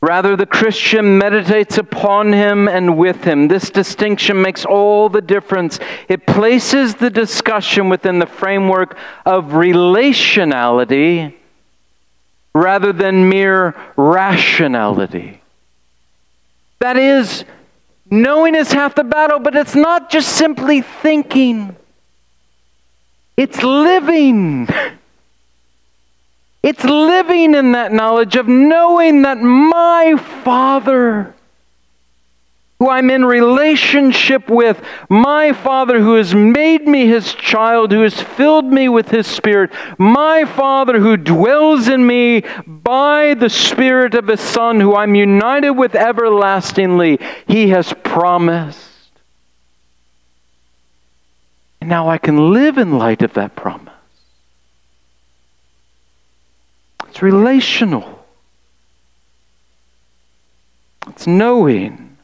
Rather, 0.00 0.34
the 0.36 0.46
Christian 0.46 1.18
meditates 1.18 1.78
upon 1.78 2.32
him 2.32 2.68
and 2.68 2.96
with 2.96 3.24
him. 3.24 3.48
This 3.48 3.70
distinction 3.70 4.40
makes 4.40 4.64
all 4.64 5.08
the 5.08 5.20
difference. 5.20 5.78
It 6.08 6.26
places 6.26 6.96
the 6.96 7.10
discussion 7.10 7.88
within 7.88 8.18
the 8.18 8.26
framework 8.26 8.96
of 9.24 9.52
relationality 9.52 11.34
rather 12.54 12.92
than 12.92 13.28
mere 13.28 13.76
rationality. 13.96 15.40
That 16.80 16.96
is, 16.96 17.44
Knowing 18.12 18.54
is 18.54 18.70
half 18.70 18.94
the 18.94 19.04
battle, 19.04 19.38
but 19.38 19.56
it's 19.56 19.74
not 19.74 20.10
just 20.10 20.36
simply 20.36 20.82
thinking, 20.82 21.74
it's 23.36 23.62
living. 23.62 24.68
It's 26.62 26.84
living 26.84 27.54
in 27.54 27.72
that 27.72 27.92
knowledge 27.92 28.36
of 28.36 28.46
knowing 28.46 29.22
that 29.22 29.38
my 29.38 30.16
Father 30.44 31.34
who 32.82 32.88
I'm 32.88 33.10
in 33.10 33.24
relationship 33.24 34.50
with, 34.50 34.84
my 35.08 35.52
Father 35.52 36.00
who 36.00 36.16
has 36.16 36.34
made 36.34 36.88
me 36.88 37.06
his 37.06 37.32
child, 37.32 37.92
who 37.92 38.00
has 38.00 38.20
filled 38.20 38.64
me 38.64 38.88
with 38.88 39.08
his 39.08 39.28
Spirit, 39.28 39.70
my 39.98 40.44
Father 40.44 40.98
who 40.98 41.16
dwells 41.16 41.86
in 41.86 42.04
me 42.04 42.42
by 42.66 43.34
the 43.34 43.48
Spirit 43.48 44.14
of 44.14 44.26
his 44.26 44.40
Son, 44.40 44.80
who 44.80 44.96
I'm 44.96 45.14
united 45.14 45.70
with 45.70 45.94
everlastingly, 45.94 47.20
he 47.46 47.68
has 47.68 47.94
promised. 48.02 48.91
And 51.82 51.88
now 51.88 52.08
I 52.08 52.16
can 52.16 52.52
live 52.52 52.78
in 52.78 52.96
light 52.96 53.22
of 53.22 53.32
that 53.32 53.56
promise. 53.56 53.92
It's 57.08 57.20
relational. 57.20 58.24
It's 61.08 61.26
knowing. 61.26 62.18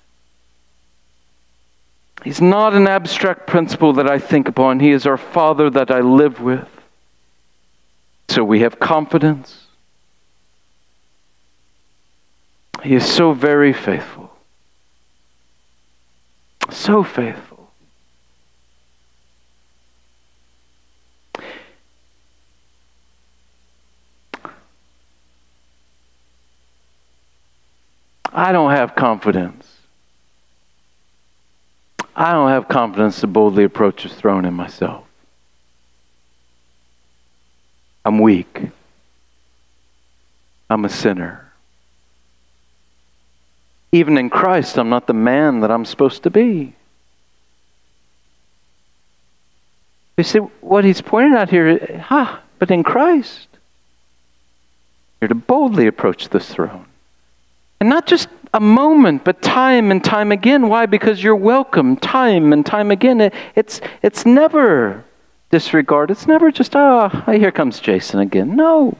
He's 2.22 2.40
not 2.40 2.72
an 2.72 2.86
abstract 2.86 3.48
principle 3.48 3.94
that 3.94 4.08
I 4.08 4.20
think 4.20 4.46
upon. 4.46 4.78
He 4.78 4.92
is 4.92 5.06
our 5.06 5.16
Father 5.16 5.68
that 5.70 5.90
I 5.90 6.02
live 6.02 6.40
with. 6.40 6.68
So 8.28 8.44
we 8.44 8.60
have 8.60 8.78
confidence. 8.78 9.66
He 12.84 12.94
is 12.94 13.04
so 13.04 13.32
very 13.32 13.72
faithful. 13.72 14.30
So 16.70 17.02
faithful. 17.02 17.57
I 28.32 28.52
don't 28.52 28.70
have 28.70 28.94
confidence 28.94 29.78
I 32.18 32.32
don't 32.32 32.50
have 32.50 32.66
confidence 32.66 33.20
to 33.20 33.28
boldly 33.28 33.62
approach 33.62 34.02
his 34.02 34.12
throne 34.12 34.44
in 34.44 34.52
myself. 34.52 35.04
I'm 38.04 38.18
weak. 38.18 38.70
I'm 40.68 40.84
a 40.84 40.88
sinner. 40.88 41.52
Even 43.92 44.18
in 44.18 44.30
Christ, 44.30 44.78
I'm 44.78 44.88
not 44.88 45.06
the 45.06 45.12
man 45.12 45.60
that 45.60 45.70
I'm 45.70 45.84
supposed 45.84 46.24
to 46.24 46.30
be. 46.30 46.74
You 50.16 50.24
see, 50.24 50.40
what 50.60 50.84
he's 50.84 51.00
pointing 51.00 51.34
out 51.34 51.50
here, 51.50 52.02
huh, 52.04 52.40
but 52.58 52.72
in 52.72 52.82
Christ, 52.82 53.46
you're 55.20 55.28
to 55.28 55.36
boldly 55.36 55.86
approach 55.86 56.30
this 56.30 56.52
throne. 56.52 56.86
And 57.80 57.88
not 57.88 58.06
just 58.06 58.28
a 58.54 58.60
moment, 58.60 59.24
but 59.24 59.40
time 59.42 59.90
and 59.90 60.02
time 60.02 60.32
again. 60.32 60.68
Why? 60.68 60.86
Because 60.86 61.22
you're 61.22 61.36
welcome 61.36 61.96
time 61.96 62.52
and 62.52 62.64
time 62.64 62.90
again. 62.90 63.20
It, 63.20 63.34
it's, 63.54 63.80
it's 64.02 64.26
never 64.26 65.04
disregard. 65.50 66.10
It's 66.10 66.26
never 66.26 66.50
just, 66.50 66.74
ah, 66.74 67.24
oh, 67.26 67.32
here 67.32 67.52
comes 67.52 67.78
Jason 67.78 68.20
again. 68.20 68.56
No. 68.56 68.96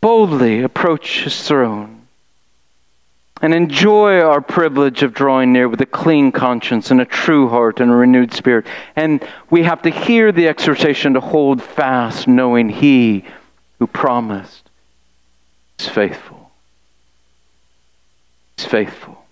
Boldly 0.00 0.62
approach 0.62 1.24
his 1.24 1.46
throne. 1.46 2.06
and 3.40 3.52
enjoy 3.52 4.20
our 4.20 4.40
privilege 4.40 5.02
of 5.02 5.12
drawing 5.12 5.52
near 5.52 5.68
with 5.68 5.80
a 5.80 5.86
clean 5.86 6.32
conscience 6.32 6.90
and 6.90 7.00
a 7.00 7.04
true 7.04 7.48
heart 7.48 7.78
and 7.78 7.90
a 7.90 7.94
renewed 7.94 8.32
spirit. 8.32 8.66
And 8.96 9.22
we 9.50 9.64
have 9.64 9.82
to 9.82 9.90
hear 9.90 10.32
the 10.32 10.48
exhortation 10.48 11.14
to 11.14 11.20
hold 11.20 11.62
fast, 11.62 12.26
knowing 12.26 12.70
He 12.70 13.24
who 13.78 13.86
promised 13.86 14.63
is 15.78 15.88
faithful. 15.88 16.50
He's 18.56 18.66
faithful. 18.66 19.24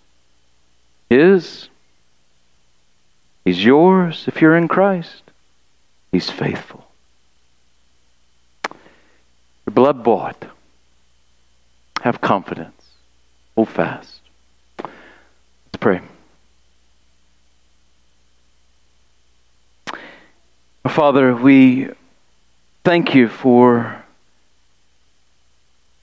His. 1.08 1.68
He's 3.44 3.64
yours 3.64 4.24
if 4.26 4.40
you're 4.40 4.56
in 4.56 4.68
Christ. 4.68 5.22
He's 6.10 6.30
faithful. 6.30 6.86
Your 9.66 9.74
blood 9.74 10.04
bought. 10.04 10.44
Have 12.02 12.20
confidence. 12.20 12.82
Hold 13.54 13.68
fast. 13.68 14.20
Let's 14.78 15.78
pray. 15.78 16.00
Father, 20.88 21.34
we 21.34 21.88
thank 22.84 23.14
you 23.14 23.28
for 23.28 24.01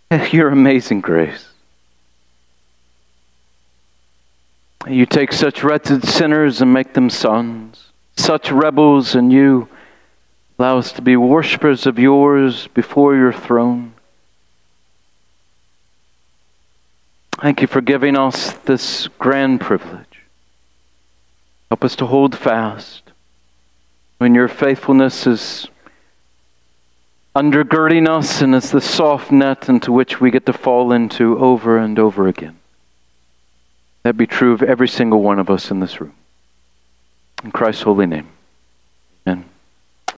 your 0.32 0.50
amazing 0.50 1.02
grace. 1.02 1.50
You 4.88 5.06
take 5.06 5.34
such 5.34 5.64
wretched 5.64 6.04
sinners 6.04 6.62
and 6.62 6.74
make 6.74 6.94
them 6.94 7.10
sons, 7.10 7.92
such 8.16 8.52
rebels, 8.52 9.14
and 9.14 9.32
you 9.32 9.68
allow 10.58 10.78
us 10.78 10.92
to 10.94 11.02
be 11.02 11.16
worshippers 11.16 11.86
of 11.86 12.00
yours 12.00 12.68
before 12.68 13.16
your 13.16 13.34
throne. 13.34 13.94
Thank 17.42 17.62
you 17.62 17.68
for 17.68 17.82
giving 17.82 18.18
us 18.18 18.54
this 18.66 19.08
grand 19.20 19.62
privilege. 19.62 20.24
Help 21.70 21.84
us 21.86 21.96
to 21.98 22.08
hold 22.08 22.36
fast 22.36 23.12
when 24.18 24.34
your 24.34 24.48
faithfulness 24.48 25.28
is 25.28 25.68
undergirding 27.36 28.08
us 28.08 28.42
and 28.42 28.56
it's 28.56 28.72
the 28.72 28.82
soft 28.82 29.32
net 29.32 29.70
into 29.70 29.92
which 29.92 30.20
we 30.20 30.32
get 30.32 30.46
to 30.46 30.54
fall 30.54 30.92
into 30.92 31.38
over 31.40 31.78
and 31.78 32.00
over 32.00 32.28
again. 32.28 32.60
That 34.04 34.18
be 34.18 34.28
true 34.28 34.54
of 34.54 34.64
every 34.64 34.88
single 34.88 35.22
one 35.22 35.40
of 35.40 35.50
us 35.50 35.72
in 35.72 35.80
this 35.80 36.00
room. 36.02 36.16
In 37.44 37.52
Christ's 37.52 37.84
holy 37.84 38.06
name. 38.06 38.28